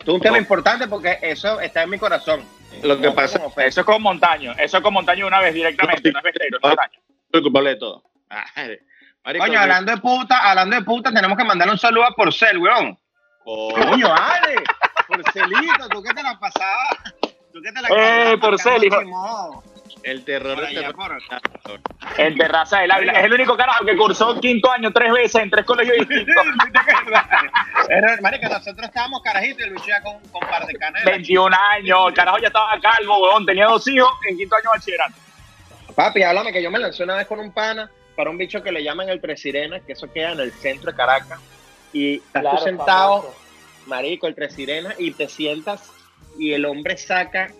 Es 0.00 0.08
un 0.08 0.20
tema 0.20 0.36
No. 0.36 0.42
importante 0.42 0.86
porque 0.88 1.18
eso 1.22 1.60
está 1.60 1.82
en 1.82 1.90
mi 1.90 1.98
corazón. 1.98 2.42
Lo 2.82 2.96
que 3.00 3.06
No 3.08 3.14
pasa-. 3.14 3.40
Eso 3.58 3.80
es 3.80 3.86
con 3.86 4.00
Montaño. 4.02 4.52
Eso 4.58 4.76
es 4.78 4.82
con 4.82 4.92
Montaño 4.94 5.26
una 5.26 5.40
vez 5.40 5.54
directamente. 5.54 6.12
No 6.12 6.18
es 6.18 6.24
Besteiro, 6.24 6.58
es 6.58 6.62
Montaño. 6.62 7.00
Soy 7.32 7.42
culpable 7.42 7.70
de 7.70 7.76
todo. 7.76 8.02
Marico, 9.24 9.44
Coño, 9.44 9.60
hablando 9.60 9.92
de 9.92 9.98
puta, 10.00 10.48
hablando 10.50 10.76
de 10.76 10.82
puta, 10.82 11.12
tenemos 11.12 11.36
que 11.36 11.44
mandarle 11.44 11.72
un 11.72 11.78
saludo 11.78 12.04
a 12.04 12.12
Porcel, 12.14 12.58
weón. 12.58 12.96
Coño, 13.44 13.90
Coño, 13.90 14.14
Ale, 14.14 14.54
Porcelito, 15.08 15.88
tú 15.90 16.02
que 16.02 16.14
te 16.14 16.22
la 16.22 16.38
pasabas. 16.38 16.96
Tú 17.60 17.64
que 17.64 17.72
te 17.72 17.82
la 17.82 18.32
Eh, 18.32 18.38
Porcel, 18.38 18.84
hijo. 18.84 19.62
El 20.02 20.24
terror 20.24 20.58
de 20.58 20.66
allá, 20.68 20.80
terror. 20.80 20.96
por- 20.96 21.80
En 22.16 22.38
Terraza 22.38 22.78
del 22.80 22.90
Ávila. 22.90 23.12
Es 23.12 23.24
el 23.24 23.32
único 23.34 23.54
carajo 23.56 23.84
que 23.84 23.94
cursó 23.96 24.40
quinto 24.40 24.70
año 24.70 24.90
tres 24.92 25.12
veces 25.12 25.42
en 25.42 25.50
tres 25.50 25.66
colegios 25.66 25.96
distintos. 26.08 26.34
Era, 27.88 28.16
marica, 28.22 28.48
nosotros 28.48 28.86
estábamos 28.86 29.20
carajitos 29.22 29.60
y 29.60 29.64
el 29.64 29.70
bicho 29.74 29.84
ya 29.88 30.00
con, 30.02 30.18
con 30.30 30.40
par 30.48 30.66
de 30.66 30.74
canelas. 30.74 31.04
21 31.04 31.54
años. 31.54 31.98
El 32.08 32.14
carajo 32.14 32.38
ya 32.38 32.46
estaba 32.46 32.80
calvo, 32.80 33.18
huevón. 33.22 33.44
Tenía 33.44 33.66
dos 33.66 33.86
hijos 33.88 34.10
en 34.28 34.36
quinto 34.38 34.54
año 34.56 34.62
de 34.72 34.78
bachillerato. 34.78 35.14
Papi, 35.94 36.22
háblame 36.22 36.52
que 36.52 36.62
yo 36.62 36.70
me 36.70 36.78
lancé 36.78 37.04
una 37.04 37.16
vez 37.16 37.26
con 37.26 37.40
un 37.40 37.52
pana 37.52 37.90
para 38.16 38.30
un 38.30 38.38
bicho 38.38 38.62
que 38.62 38.72
le 38.72 38.82
llaman 38.82 39.08
el 39.10 39.20
Presirena, 39.20 39.80
que 39.80 39.92
eso 39.92 40.10
queda 40.10 40.32
en 40.32 40.40
el 40.40 40.52
centro 40.52 40.90
de 40.92 40.96
Caracas. 40.96 41.38
Y 41.92 42.16
estás 42.16 42.40
Claro, 42.42 42.58
tú 42.58 42.64
sentado, 42.64 43.20
famoso. 43.22 43.36
marico, 43.86 44.26
el 44.28 44.34
Presirena, 44.34 44.94
y 44.98 45.10
te 45.12 45.28
sientas 45.28 45.90
y 46.40 46.52
el 46.52 46.64
hombre 46.64 46.96
saca, 46.96 47.50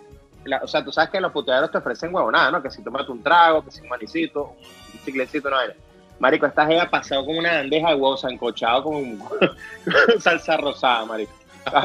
la- 0.45 0.59
o 0.63 0.67
sea, 0.67 0.83
tú 0.83 0.91
sabes 0.91 1.09
que 1.11 1.21
los 1.21 1.31
puteaderos 1.31 1.71
te 1.71 1.77
ofrecen 1.77 2.13
huevonada, 2.13 2.51
¿no? 2.51 2.61
Que 2.63 2.71
si 2.71 2.83
tomas 2.83 3.07
un 3.09 3.21
trago, 3.23 3.63
que 3.63 3.71
si 3.71 3.81
un 3.81 3.89
manicito, 3.89 4.55
un 4.93 5.05
chiclecito, 5.05 5.49
no 5.49 5.55
vaina. 5.57 5.73
Marico, 6.19 6.45
esta 6.45 6.65
jeva 6.67 6.89
pasado 6.89 7.25
con 7.25 7.35
una 7.37 7.53
bandeja 7.53 7.89
de 7.89 7.95
huevos 7.95 8.21
sancochado 8.21 8.83
con, 8.83 9.17
con 9.17 9.39
salsa 10.19 10.57
rosada, 10.57 11.05
marico. 11.05 11.31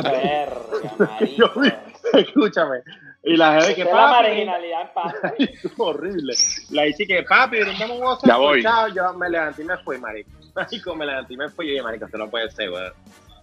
Verga, 0.02 1.18
Yo 1.36 1.50
marico. 1.54 1.78
escúchame. 2.18 2.78
Y 3.24 3.36
la 3.36 3.54
jeva 3.60 3.74
que 3.74 3.80
es 3.82 3.86
la 3.86 3.92
papi, 3.92 4.28
marginalidad 4.28 4.82
en 4.82 4.88
paz. 4.94 5.14
horrible. 5.78 6.34
La 6.70 6.82
dice 6.84 7.06
que 7.06 7.22
papi, 7.24 7.60
brindame 7.60 7.94
un 7.94 8.00
huevo 8.02 8.18
Ya 8.24 8.36
voy. 8.36 8.62
sancochado. 8.62 8.88
Yo 8.94 9.18
me 9.18 9.28
levanté 9.30 9.62
y 9.62 9.64
me 9.64 9.76
fui, 9.78 9.98
marico. 9.98 10.30
Marico, 10.54 10.94
me 10.94 11.04
levanté 11.04 11.34
y 11.34 11.36
me 11.36 11.48
fui. 11.50 11.66
Yo 11.66 11.70
dije, 11.72 11.82
marico, 11.82 12.04
esto 12.06 12.16
no 12.18 12.30
puede 12.30 12.50
ser, 12.50 12.70
weón. 12.70 12.92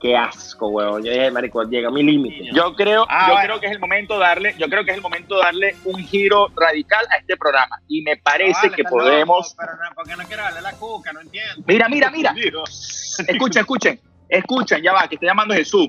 Qué 0.03 0.17
asco, 0.17 0.67
weón. 0.67 1.01
Yo 1.01 1.11
dije, 1.13 1.31
marico, 1.31 1.63
llega 1.63 1.87
a 1.87 1.91
mi 1.91 2.03
límite. 2.03 2.49
Yo 2.53 2.75
creo, 2.75 3.05
Ah, 3.07 3.27
yo 3.27 3.33
bueno. 3.35 3.47
creo 3.47 3.59
que 3.61 3.65
es 3.67 3.71
el 3.71 3.79
momento 3.79 4.15
de 4.15 4.19
darle, 4.19 4.55
yo 4.59 4.67
creo 4.67 4.83
que 4.83 4.91
es 4.91 4.97
el 4.97 5.01
momento 5.01 5.37
de 5.37 5.41
darle 5.43 5.75
un 5.85 5.97
giro 6.05 6.49
radical 6.57 7.05
a 7.09 7.15
este 7.19 7.37
programa. 7.37 7.79
Y 7.87 8.01
me 8.01 8.17
parece 8.17 8.67
Vale, 8.67 8.75
que 8.75 8.83
podemos. 8.83 9.55
loco, 9.55 9.55
pero 9.57 9.71
no, 9.81 9.95
porque 9.95 10.15
no 10.17 10.23
quiero 10.27 10.43
darle 10.43 10.61
la 10.61 10.73
cuca, 10.73 11.13
no 11.13 11.21
entiendo. 11.21 11.63
Mira, 11.65 11.87
mira, 11.87 12.11
mira. 12.11 12.35
Escuchen, 13.27 13.61
escuchen, 13.61 14.01
escuchen, 14.27 14.83
ya 14.83 14.91
va, 14.91 15.07
que 15.07 15.15
está 15.15 15.25
llamando 15.27 15.53
Jesús. 15.53 15.87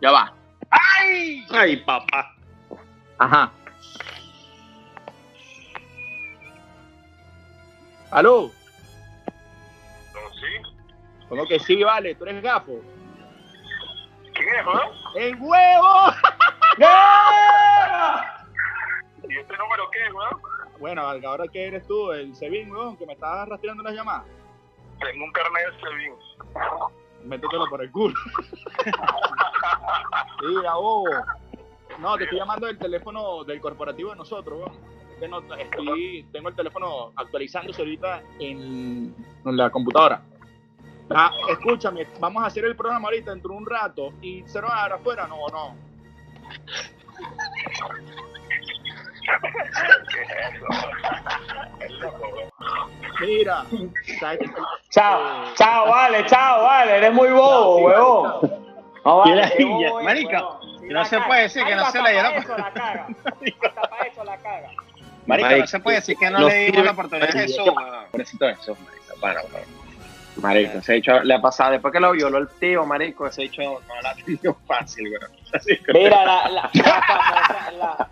Ya 0.00 0.10
va. 0.10 0.34
¡Ay! 0.68 1.46
Ay, 1.50 1.76
papá. 1.76 2.34
Ajá. 3.18 3.52
¿Aló? 8.10 8.50
¿Cómo 11.28 11.46
que 11.46 11.58
sí, 11.60 11.82
vale? 11.82 12.14
¿Tú 12.16 12.24
eres 12.24 12.42
gafo? 12.42 12.80
¿Quién 14.34 14.48
es, 14.54 14.66
weón? 14.66 14.88
¡El 15.16 15.36
huevo! 15.40 15.94
¿Y 19.28 19.36
este 19.38 19.56
número 19.56 19.84
qué, 19.92 20.12
weón? 20.12 20.40
Bueno, 20.80 21.02
ahora 21.02 21.46
que 21.48 21.66
eres 21.68 21.86
tú, 21.86 22.10
el 22.12 22.34
Sebin, 22.34 22.70
weón, 22.72 22.96
que 22.96 23.06
me 23.06 23.12
estás 23.12 23.48
rastreando 23.48 23.82
las 23.82 23.94
llamadas. 23.94 24.24
Tengo 25.00 25.24
un 25.24 25.32
carnet 25.32 25.66
de 25.66 25.80
Sevin. 25.80 26.12
Métetelo 27.24 27.66
por 27.68 27.82
el 27.82 27.90
culo. 27.92 28.14
Mira, 30.42 30.74
bobo. 30.74 31.04
No, 32.00 32.16
te 32.16 32.24
estoy 32.24 32.38
llamando 32.38 32.66
del 32.66 32.78
teléfono 32.78 33.44
del 33.44 33.60
corporativo 33.60 34.10
de 34.10 34.16
nosotros, 34.16 34.58
weón. 34.58 34.92
Es 35.56 35.66
estoy- 35.66 36.26
tengo 36.32 36.48
el 36.48 36.56
teléfono 36.56 37.12
actualizándose 37.14 37.80
ahorita 37.82 38.22
en, 38.40 39.14
en 39.44 39.56
la 39.56 39.70
computadora. 39.70 40.20
Ah, 41.14 41.30
escúchame, 41.50 42.06
vamos 42.20 42.42
a 42.42 42.46
hacer 42.46 42.64
el 42.64 42.76
programa 42.76 43.08
ahorita 43.08 43.30
dentro 43.32 43.50
de 43.52 43.56
un 43.58 43.66
rato 43.66 44.12
y 44.22 44.42
se 44.46 44.60
va 44.60 44.78
a 44.78 44.82
dar 44.82 44.92
afuera, 44.94 45.26
no, 45.26 45.36
no. 45.48 45.74
Mira. 53.20 53.64
Chao, 54.90 55.20
Eh, 55.20 55.52
chao, 55.56 55.86
vale, 55.88 56.26
chao, 56.26 56.62
vale. 56.64 56.96
Eres 56.98 57.12
muy 57.12 57.28
bobo, 57.30 57.76
sí, 57.78 57.84
huevón. 57.84 58.40
chao. 58.40 58.58
No, 59.04 59.16
vale, 59.18 59.34
Mira, 59.34 59.50
qué 59.56 59.64
bobo 59.64 59.98
es, 60.00 60.04
marica, 60.04 60.40
no 60.82 61.04
se 61.04 61.16
caga. 61.16 61.26
puede 61.28 61.42
decir 61.42 61.64
que 61.64 61.74
no 61.76 61.90
se 61.90 61.98
le 61.98 62.04
para 62.04 62.12
dieron- 62.30 62.42
eso 62.44 62.56
la 62.58 62.72
caga. 62.72 63.06
Hasta 63.62 63.82
para 63.88 64.02
eso 64.06 64.24
la 64.24 64.36
caga. 64.38 64.68
Marico, 65.24 65.46
Marico, 65.48 65.60
no 65.60 65.66
se 65.68 65.80
puede 65.80 65.96
decir 65.98 66.16
que 66.18 66.30
no, 66.30 66.38
le 66.40 66.54
dimos 66.66 66.84
la 66.84 66.90
oportunidad 66.92 67.28
a 67.28 67.32
Jesús, 67.32 67.58
weón. 67.58 68.04
Pobrecito 68.10 68.46
Jesús, 68.48 68.78
marico. 68.80 69.14
Bueno, 69.20 69.40
weón. 69.52 69.91
Marico, 70.36 70.78
ese 70.78 70.96
hecho 70.96 71.20
le 71.22 71.34
ha 71.34 71.40
pasado, 71.42 71.72
después 71.72 71.92
que 71.92 72.00
lo 72.00 72.12
violó 72.12 72.38
el 72.38 72.48
tío, 72.48 72.86
marico, 72.86 73.26
ese 73.26 73.42
hecho 73.44 73.60
no 73.62 74.00
la 74.02 74.10
ha 74.10 74.14
tenido 74.14 74.54
fácil, 74.66 75.12
que- 75.84 75.92
Mira, 75.92 76.24
la, 76.24 76.48
la, 76.48 76.70
la 76.72 77.02
famosa, 77.02 77.72
la, 77.72 78.08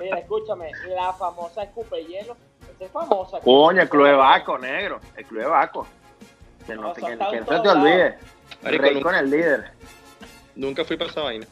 mira, 0.00 0.18
escúchame, 0.18 0.70
la 0.94 1.12
famosa 1.14 1.62
escupe 1.62 2.04
hielo. 2.04 2.36
Esa 2.74 2.84
es 2.84 2.90
famosa. 2.90 3.38
Coño, 3.40 3.80
el 3.82 3.88
club 3.88 4.06
de 4.06 4.12
Baco, 4.12 4.58
negro. 4.58 5.00
El 5.16 5.24
club 5.24 5.40
de 5.42 5.46
Baco. 5.48 5.86
Que 6.66 6.74
no, 6.76 6.82
No, 6.82 6.92
te, 6.92 7.00
que, 7.00 7.06
que 7.06 7.16
no 7.16 7.46
se 7.46 7.60
te 7.60 7.68
olvide. 7.68 8.18
Marico, 8.62 8.82
Rey 8.82 8.94
nunca, 8.94 9.04
con 9.08 9.14
el 9.16 9.30
líder. 9.30 9.70
nunca 10.54 10.84
fui 10.84 10.96
para 10.96 11.10
esa 11.10 11.20
vaina. 11.22 11.46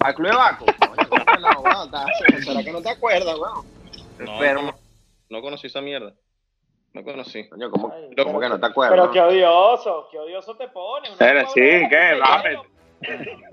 ¿Al 0.00 0.14
club 0.14 0.28
de 0.30 0.36
Baco? 0.36 0.64
Coño, 0.66 1.08
¿cómo 1.08 1.24
no, 1.40 1.60
weón? 1.60 1.84
Está- 1.86 2.06
¿Será 2.44 2.62
que 2.62 2.72
no 2.72 2.82
te 2.82 2.90
acuerdas, 2.90 3.34
weón? 3.38 3.66
No. 4.18 4.74
No 5.30 5.42
conocí 5.42 5.66
esa 5.66 5.80
mierda. 5.80 6.12
No 6.94 7.04
conocí. 7.04 7.48
Coño, 7.48 7.70
¿cómo, 7.70 7.92
Ay, 7.94 8.02
cómo 8.16 8.38
pero- 8.38 8.40
que 8.40 8.48
no 8.48 8.60
te 8.60 8.66
acuerdas? 8.66 8.98
Pero 8.98 9.10
qué 9.12 9.20
odioso, 9.20 10.08
qué 10.10 10.18
odioso 10.18 10.54
te 10.56 10.68
pone. 10.68 11.08
Pero 11.18 11.40
sí, 11.48 11.60
¿qué? 11.60 12.18
hielo. 12.20 12.64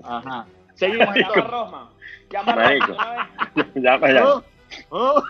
Ajá. 0.04 0.46
Seguimos 0.74 1.06
Llama 1.06 1.12
a 1.12 1.18
entonces. 1.18 1.44
Rosman. 1.50 1.88
Llama 2.30 2.52
a 2.52 2.56
Marico. 2.56 2.96
Ya, 3.76 3.98
pues, 3.98 4.14
ya. 4.14 4.24
Oh, 4.26 4.42
oh. 4.90 5.22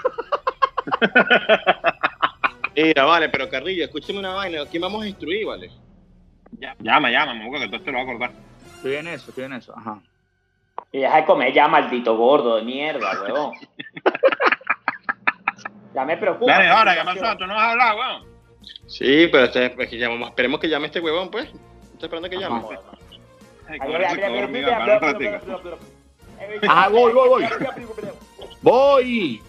Mira, 2.76 3.04
vale, 3.04 3.28
pero 3.28 3.48
Carrillo, 3.48 3.84
escúchame 3.84 4.18
una 4.18 4.34
vaina. 4.34 4.64
¿Quién 4.70 4.82
vamos 4.82 5.02
a 5.02 5.08
instruir, 5.08 5.46
vale? 5.46 5.70
Llama, 6.80 7.10
llama, 7.10 7.34
moco, 7.34 7.58
que 7.58 7.66
todo 7.66 7.76
esto 7.76 7.90
lo 7.90 7.98
va 7.98 8.04
a 8.04 8.06
cortar. 8.06 8.30
Estoy 8.76 8.94
en 8.96 9.08
eso, 9.08 9.30
estoy 9.30 9.44
en 9.44 9.52
eso. 9.54 9.74
Ajá. 9.76 10.00
Y 10.92 10.98
deja 11.00 11.16
de 11.16 11.24
comer 11.24 11.52
ya, 11.52 11.68
maldito 11.68 12.16
gordo 12.16 12.56
de 12.56 12.62
mierda, 12.62 13.10
huevón. 13.22 13.52
Ya 15.96 16.04
me 16.04 16.16
preocupa. 16.18 16.52
Dale, 16.52 16.68
ahora, 16.68 16.94
¿qué 16.94 17.04
pasó? 17.04 17.38
¿Tú 17.38 17.46
no 17.46 17.54
vas 17.54 17.62
a 17.62 17.70
hablar, 17.70 17.96
weón? 17.96 18.24
Sí, 18.86 19.28
pero 19.32 19.44
este, 19.44 19.74
es 19.82 19.88
que 19.88 19.96
llamamos, 19.96 20.28
esperemos 20.28 20.60
que 20.60 20.68
llame 20.68 20.88
este 20.88 21.00
huevón, 21.00 21.30
pues. 21.30 21.46
Estoy 21.46 22.08
esperando 22.08 22.28
que 22.28 22.36
llame. 22.36 22.60
pues. 22.60 22.78
Qué. 25.18 26.66
Ah, 26.68 26.88
voy, 26.90 27.14
voy, 27.14 27.28
voy. 27.30 27.48
¡Voy! 28.60 29.42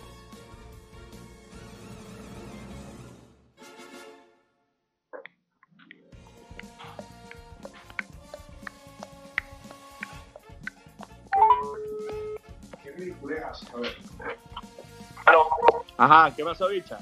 Aló. 15.25 15.49
Ajá, 15.97 16.33
¿qué 16.35 16.43
pasó, 16.43 16.67
bicha? 16.67 16.97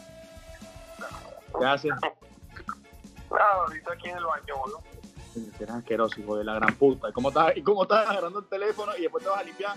¿Qué 1.58 1.65
haces? 1.65 1.91
Nada, 3.29 3.53
ahorita 3.53 3.93
aquí 3.93 4.10
en 4.10 4.17
el 4.17 4.25
baño, 4.25 4.58
boludo. 4.58 4.84
Eres 5.60 5.69
asqueroso, 5.69 6.19
hijo 6.19 6.38
de 6.38 6.43
la 6.45 6.53
gran 6.55 6.73
puta. 6.75 7.10
¿Y 7.10 7.13
cómo 7.13 7.29
estás, 7.29 7.58
y 7.58 7.62
cómo 7.62 7.84
estás 7.84 8.08
agarrando 8.08 8.39
el 8.39 8.45
teléfono 8.45 8.95
y 8.97 9.01
después 9.01 9.23
te 9.23 9.29
vas 9.29 9.39
a 9.39 9.43
limpiar? 9.43 9.75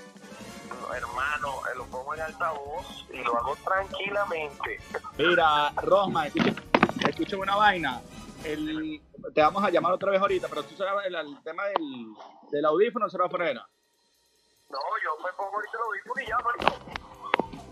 No, 0.69 0.95
hermano, 0.95 1.55
eh, 1.67 1.77
lo 1.77 1.85
pongo 1.87 2.15
en 2.15 2.21
altavoz 2.21 3.07
y 3.13 3.23
lo 3.25 3.37
hago 3.37 3.57
tranquilamente. 3.65 4.81
Mira, 5.17 5.73
Rosma, 5.83 6.27
escúchame 6.27 7.43
una 7.43 7.57
vaina. 7.57 8.01
El, 8.45 9.03
te 9.35 9.41
vamos 9.41 9.65
a 9.65 9.71
llamar 9.71 9.93
otra 9.93 10.13
vez 10.13 10.21
ahorita, 10.21 10.47
pero 10.49 10.63
tú 10.63 10.77
sabes 10.77 11.07
el, 11.07 11.15
el 11.17 11.43
tema 11.43 11.65
del, 11.65 12.15
del 12.53 12.65
audífono 12.65 13.09
se 13.09 13.19
lo 13.19 13.25
va 13.25 13.29
a 13.29 13.31
poner. 13.31 13.57
No, 13.57 14.79
yo 15.03 15.25
me 15.25 15.33
pongo 15.33 15.57
ahorita 15.57 15.79
los 15.79 15.87
audífonos 15.89 16.23
y 16.23 16.27
ya, 16.29 16.39
marico. 16.39 16.88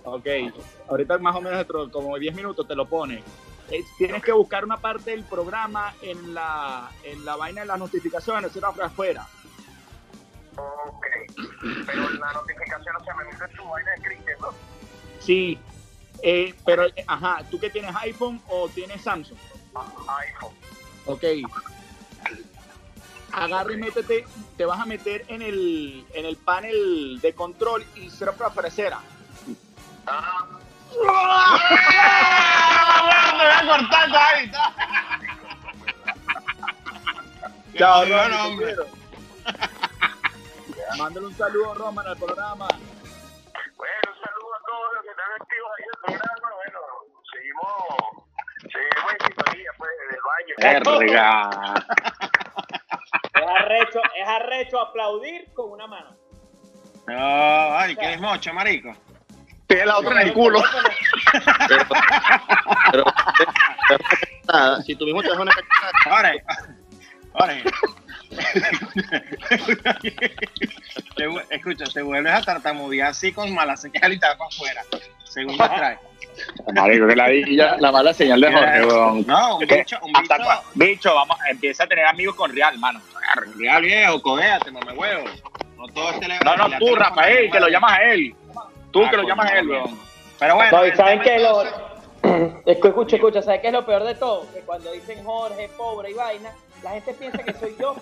Ok, 0.08 0.26
ahorita 0.88 1.18
más 1.18 1.34
o 1.34 1.40
menos 1.40 1.58
dentro 1.58 1.84
de 1.84 1.90
como 1.90 2.16
10 2.16 2.34
minutos 2.36 2.66
te 2.66 2.76
lo 2.76 2.86
pone. 2.86 3.24
Eh, 3.70 3.84
tienes 3.98 4.22
que 4.22 4.30
buscar 4.30 4.64
una 4.64 4.76
parte 4.76 5.10
del 5.10 5.24
programa 5.24 5.94
en 6.00 6.32
la, 6.32 6.88
en 7.02 7.24
la 7.24 7.34
vaina 7.34 7.62
de 7.62 7.66
las 7.66 7.78
notificaciones, 7.78 8.50
eso 8.50 8.60
era 8.60 8.86
afuera. 8.86 9.26
Ok. 10.56 11.06
Pero 11.86 12.10
la 12.10 12.32
notificación 12.34 12.94
no 12.96 13.04
se 13.04 13.14
me 13.14 13.24
mete 13.24 13.44
en 13.50 13.56
su 13.56 13.64
vaina 13.64 13.90
de 13.96 14.02
cricket, 14.02 14.40
¿no? 14.40 14.48
Sí, 15.18 15.58
eh, 16.22 16.54
pero, 16.64 16.86
ajá, 17.08 17.42
¿tú 17.50 17.58
que 17.58 17.68
tienes 17.68 17.94
iPhone 17.96 18.40
o 18.48 18.68
tienes 18.68 19.02
Samsung? 19.02 19.38
IPhone. 19.74 20.54
Ok. 21.06 21.24
Agarra 23.32 23.72
y 23.72 23.76
métete, 23.76 24.24
te 24.56 24.64
vas 24.64 24.78
a 24.78 24.86
meter 24.86 25.24
en 25.26 25.42
el, 25.42 26.06
en 26.14 26.26
el 26.26 26.36
panel 26.36 27.18
de 27.20 27.34
control 27.34 27.84
y 27.96 28.08
será 28.08 28.30
para 28.32 28.50
ofrecer. 28.50 28.92
Ah, 30.06 30.46
Me 33.32 33.44
voy 33.44 33.52
a 33.52 33.66
cortar 33.66 34.08
esa 34.08 34.20
ahorita. 34.30 34.62
Chao, 37.76 38.04
Roman. 38.04 38.58
Mándale 40.98 41.26
un 41.26 41.36
saludo, 41.36 41.74
Roman, 41.74 42.06
al 42.06 42.16
programa. 42.16 42.68
bueno, 43.76 44.00
un 44.08 44.18
saludo 44.24 44.54
a 44.54 44.60
todos 44.66 44.94
los 44.94 45.02
que 45.04 45.10
están 45.10 45.30
activos 45.40 45.70
ahí 45.76 45.82
en 45.84 45.90
el 45.92 45.98
programa. 46.06 46.48
Bueno, 46.56 46.78
seguimos, 47.32 47.74
seguimos 48.72 49.12
en 49.12 49.18
sintonía, 49.26 49.70
pues, 49.76 49.90
del 50.10 50.20
baño. 50.30 50.54
Verga. 50.98 51.50
Es 53.34 53.42
arrecho, 53.46 54.00
es 54.16 54.26
arrecho 54.28 54.80
aplaudir 54.80 55.52
con 55.52 55.70
una 55.72 55.86
mano. 55.86 56.16
No, 57.06 57.76
ay, 57.76 57.94
¿quieres 57.96 58.20
mocho, 58.20 58.52
marico? 58.54 58.92
La 59.84 59.98
otra 59.98 60.22
en 60.22 60.28
el 60.28 60.32
culo. 60.34 60.62
Pero, 61.68 61.84
pero, 62.90 63.04
nada, 64.52 64.82
si 64.82 64.94
tú 64.94 65.04
mismo 65.04 65.22
te 65.22 65.28
das 65.28 65.38
una 65.38 65.52
cachetada, 65.52 65.92
Ahora, 66.16 66.32
ahora. 67.34 67.56
Te 71.16 71.26
vu- 71.28 71.40
Escucha, 71.50 71.84
te 71.92 72.02
vuelves 72.02 72.32
a 72.32 72.42
tartamudear 72.42 73.08
así 73.10 73.32
con 73.32 73.52
mala 73.54 73.76
señal 73.76 74.12
y 74.12 74.18
te 74.18 74.26
vas 74.26 74.36
para 74.36 74.48
afuera. 74.48 74.82
Según 75.24 75.56
me 75.56 75.68
trae. 75.68 75.98
Marico, 76.74 77.06
que 77.06 77.16
la, 77.16 77.92
mala 77.92 78.12
señal 78.12 78.40
de 78.40 78.52
Jorge, 78.52 78.84
weón. 78.84 79.26
No, 79.26 79.56
un 79.56 79.66
bicho, 79.66 79.98
un 80.02 80.12
bicho. 80.12 80.34
cua- 80.34 80.62
bicho, 80.74 81.14
vamos, 81.14 81.38
empieza 81.50 81.84
a 81.84 81.86
tener 81.86 82.04
amigos 82.06 82.34
con 82.36 82.54
Real, 82.54 82.78
mano. 82.78 83.00
Real 83.58 83.82
viejo, 83.82 84.20
codéate, 84.22 84.70
mame 84.70 84.92
huevo. 84.92 85.24
No 85.76 85.86
todo 85.88 86.10
es 86.10 86.20
tele- 86.20 86.38
No, 86.44 86.56
no, 86.56 86.78
tú, 86.78 86.94
Rafael, 86.94 87.50
que 87.50 87.60
lo 87.60 87.68
llamas 87.68 87.92
a 87.92 88.02
él. 88.04 88.34
Tú 88.90 89.04
Ah, 89.04 89.10
que 89.10 89.16
lo 89.16 89.22
llamas 89.24 89.52
él, 89.52 89.68
weón. 89.68 89.98
Pero 90.38 90.54
bueno, 90.56 90.70
No, 90.84 90.96
¿saben 90.96 91.20
qué? 91.20 91.38
Lo- 91.38 91.62
entonces- 91.62 91.82
Escu- 92.66 92.88
Escucha, 92.88 93.16
escucha, 93.16 93.42
¿sabes 93.42 93.60
qué 93.60 93.68
es 93.68 93.72
lo 93.72 93.86
peor 93.86 94.02
de 94.04 94.14
todo? 94.14 94.50
Que 94.52 94.60
cuando 94.60 94.90
dicen 94.92 95.22
Jorge, 95.24 95.68
pobre 95.76 96.10
y 96.10 96.14
vaina, 96.14 96.50
la 96.82 96.90
gente 96.90 97.14
piensa 97.14 97.38
que 97.42 97.52
soy 97.54 97.76
yo, 97.78 97.94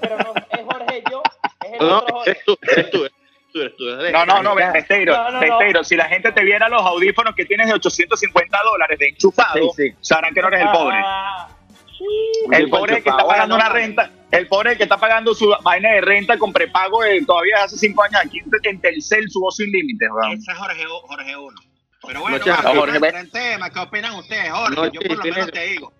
pero 0.00 0.16
no 0.18 0.32
es 0.50 0.64
Jorge 0.64 1.02
yo, 1.10 1.22
es 1.64 1.72
el 1.80 1.88
No, 1.88 1.98
otro 1.98 2.16
Jorge. 2.16 2.30
eres 2.30 2.44
tú, 2.44 2.58
eres 2.62 2.90
tú, 2.90 2.98
eres 3.04 3.12
tú, 3.52 3.60
eres 3.60 3.76
tú. 3.76 3.88
eres- 3.88 4.12
No, 4.12 4.24
no, 4.24 4.42
no, 4.42 4.54
Besteiro, 4.54 5.16
No, 5.16 5.30
no, 5.72 5.84
si 5.84 5.96
la 5.96 6.04
gente 6.04 6.30
te 6.32 6.42
viera 6.44 6.68
los 6.68 6.82
audífonos 6.82 7.34
que 7.34 7.44
tienes 7.44 7.66
de 7.66 7.74
850 7.74 8.58
dólares 8.62 8.98
de 8.98 9.08
enchufado, 9.08 9.54
Sí, 9.74 9.88
sí. 9.90 9.96
sabrán 10.00 10.32
que 10.32 10.40
no 10.42 10.48
eres 10.48 10.60
el 10.62 10.70
pobre. 10.70 10.96
Ah, 11.04 11.48
El 12.52 12.70
pobre 12.70 12.98
es 12.98 13.02
que 13.04 13.10
está 13.10 13.22
Bueno, 13.24 13.28
pagando 13.28 13.54
una 13.56 13.68
renta, 13.68 14.10
el 14.32 14.48
pobre 14.48 14.76
que 14.76 14.82
está 14.82 14.96
pagando 14.98 15.34
su 15.34 15.54
vaina 15.62 15.90
de 15.92 16.00
renta 16.00 16.36
con 16.38 16.52
prepago 16.52 17.02
de 17.02 17.24
todavía 17.24 17.62
hace 17.64 17.76
cinco 17.76 18.02
años 18.02 18.20
aquí 18.24 18.40
en- 18.64 18.80
Telcel, 18.80 19.30
su 19.30 19.40
voz 19.40 19.56
sin 19.56 19.70
límites. 19.70 20.08
Ese 20.32 20.50
es 20.52 20.58
Jorge, 20.58 20.84
Jorge 21.06 21.36
1. 21.36 21.56
Pero 22.04 22.20
bueno, 22.20 22.38
No, 22.38 22.44
vamos, 22.46 22.74
Jorge, 22.78 22.98
tema, 23.30 23.70
¿qué 23.70 23.78
opinan 23.78 24.14
ustedes, 24.16 24.50
Jorge? 24.50 24.74
No, 24.74 24.86
Yo 24.90 25.00
por 25.02 25.16
lo 25.18 25.24
menos 25.24 25.52
te 25.52 25.64
digo. 25.66 25.92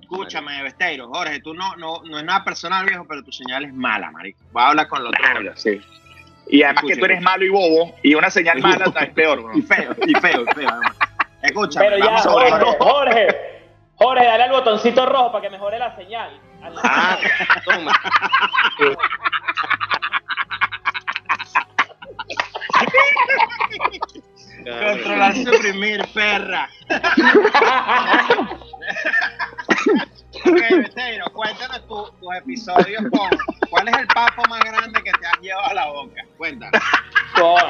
Escúchame, 0.00 0.62
Besteiro, 0.62 1.08
Jorge, 1.08 1.40
tú 1.40 1.54
no, 1.54 1.74
no, 1.76 2.02
no 2.04 2.18
es 2.18 2.24
nada 2.24 2.44
personal, 2.44 2.86
viejo, 2.86 3.04
pero 3.08 3.22
tu 3.24 3.32
señal 3.32 3.64
es 3.64 3.74
mala, 3.74 4.10
marico. 4.10 4.38
Voy 4.52 4.62
a 4.62 4.68
hablar 4.68 4.86
con 4.88 5.00
el 5.00 5.06
otro. 5.08 5.56
Sí. 5.56 5.80
Y 6.50 6.62
además 6.62 6.84
que 6.86 6.96
tú 6.96 7.04
eres 7.06 7.20
malo 7.20 7.44
y 7.44 7.48
bobo, 7.48 7.94
y 8.02 8.14
una 8.14 8.30
señal 8.30 8.60
mala 8.60 8.84
es 9.00 9.10
peor, 9.10 9.40
Y 9.40 9.42
weón. 9.44 9.62
feo, 9.64 9.96
y 10.06 10.14
feo, 10.14 10.42
y 10.42 10.54
feo. 10.54 10.68
además. 10.70 10.96
Escúchame, 11.42 11.86
Pero 11.86 11.98
ya, 11.98 12.04
vamos 12.04 12.26
a 12.26 12.30
Jorge. 12.30 12.76
Jorge, 12.78 13.26
Jorge, 13.96 14.24
dale 14.24 14.42
al 14.44 14.50
botoncito 14.50 15.06
rojo 15.06 15.32
para 15.32 15.42
que 15.42 15.50
mejore 15.50 15.78
la 15.78 15.94
señal. 15.96 16.40
Ah, 16.62 17.18
toma. 17.64 17.92
Controlar-se 24.64 25.58
primeiro, 25.58 26.06
perra. 26.08 26.68
ok, 30.52 31.32
cuéntanos 31.32 31.86
tu- 31.86 32.10
tus 32.20 32.34
episodios 32.36 33.02
con... 33.10 33.30
¿Cuál 33.70 33.88
es 33.88 33.96
el 33.98 34.06
papo 34.08 34.42
más 34.48 34.60
grande 34.64 35.02
que 35.02 35.10
te 35.12 35.26
has 35.26 35.40
llevado 35.40 35.68
a 35.68 35.74
la 35.74 35.86
boca? 35.88 36.24
Cuéntanos. 36.36 36.82
Jorge. 37.34 37.66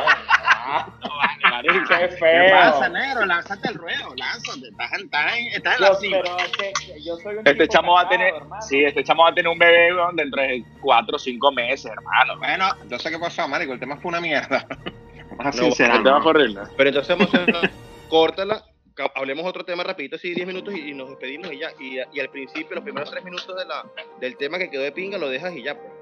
Marico, 1.50 1.74
qué 1.88 2.08
¿Qué 2.08 2.16
feo. 2.16 2.50
pasa, 2.54 2.88
negro? 2.88 3.24
Lánzate 3.26 3.68
el 3.68 3.74
ruedo, 3.74 4.14
lánzate. 4.16 4.68
Estás 4.68 4.92
en, 4.92 5.04
estás 5.04 5.32
en, 5.36 5.46
estás 5.48 5.74
en 5.76 5.80
la 5.80 5.94
cima. 5.94 6.16
pero 6.22 6.36
es 6.38 6.52
que 6.52 7.02
yo 7.02 7.16
soy 7.16 7.36
un 7.36 7.46
Este 7.48 7.68
chamo 7.68 7.94
va 7.94 8.02
a 8.02 8.08
tener, 8.08 8.34
hermano. 8.34 8.62
sí, 8.62 8.84
este 8.84 9.02
chamo 9.02 9.24
va 9.24 9.30
a 9.30 9.34
tener 9.34 9.50
un 9.50 9.58
bebé, 9.58 9.94
weón, 9.94 10.14
dentro 10.16 10.40
de 10.42 10.62
cuatro 10.80 11.16
o 11.16 11.18
cinco 11.18 11.50
meses, 11.52 11.90
hermano. 11.90 12.38
Bueno, 12.38 12.68
yo 12.88 12.98
sé 12.98 13.10
qué 13.10 13.18
pasó, 13.18 13.48
marico. 13.48 13.72
El 13.72 13.80
tema 13.80 13.96
fue 13.96 14.10
una 14.10 14.20
mierda. 14.20 14.66
Vamos 15.36 15.40
a 15.40 15.44
No, 15.44 15.52
sincerarnos. 15.52 15.98
el 15.98 16.04
tema 16.04 16.22
fue 16.22 16.30
horrible. 16.30 16.60
Pero 16.76 16.88
entonces 16.90 17.16
córtala, 18.08 18.64
hablemos 19.14 19.44
otro 19.46 19.64
tema 19.64 19.82
rapidito, 19.84 20.16
así 20.16 20.34
10 20.34 20.46
minutos 20.46 20.74
y, 20.74 20.90
y 20.90 20.94
nos 20.94 21.08
despedimos 21.10 21.52
y 21.52 21.58
ya. 21.58 21.70
Y, 21.78 21.98
y 22.12 22.20
al 22.20 22.28
principio, 22.30 22.74
los 22.76 22.84
primeros 22.84 23.10
3 23.10 23.24
minutos 23.24 23.56
de 23.56 23.64
la, 23.64 23.84
del 24.20 24.36
tema 24.36 24.58
que 24.58 24.70
quedó 24.70 24.82
de 24.82 24.92
pinga, 24.92 25.18
lo 25.18 25.28
dejas 25.28 25.54
y 25.54 25.62
ya. 25.62 25.74
Pues. 25.78 25.92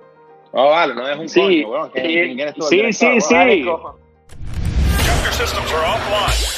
Oh, 0.52 0.70
vale, 0.70 0.94
no 0.94 1.08
es 1.08 1.18
un 1.18 1.28
Sí, 1.28 1.40
coño, 1.40 1.68
weón. 1.70 1.90
que- 1.92 2.00
sí, 2.00 2.06
¿quién 2.06 2.40
eres 2.40 2.54
tú, 2.54 2.66
el 2.68 2.92
sí, 2.92 2.92
sí, 2.92 3.20
sí. 3.20 3.64
Chapter 5.04 5.32
systems 5.32 5.72
are 5.72 5.86
offline. 5.86 6.55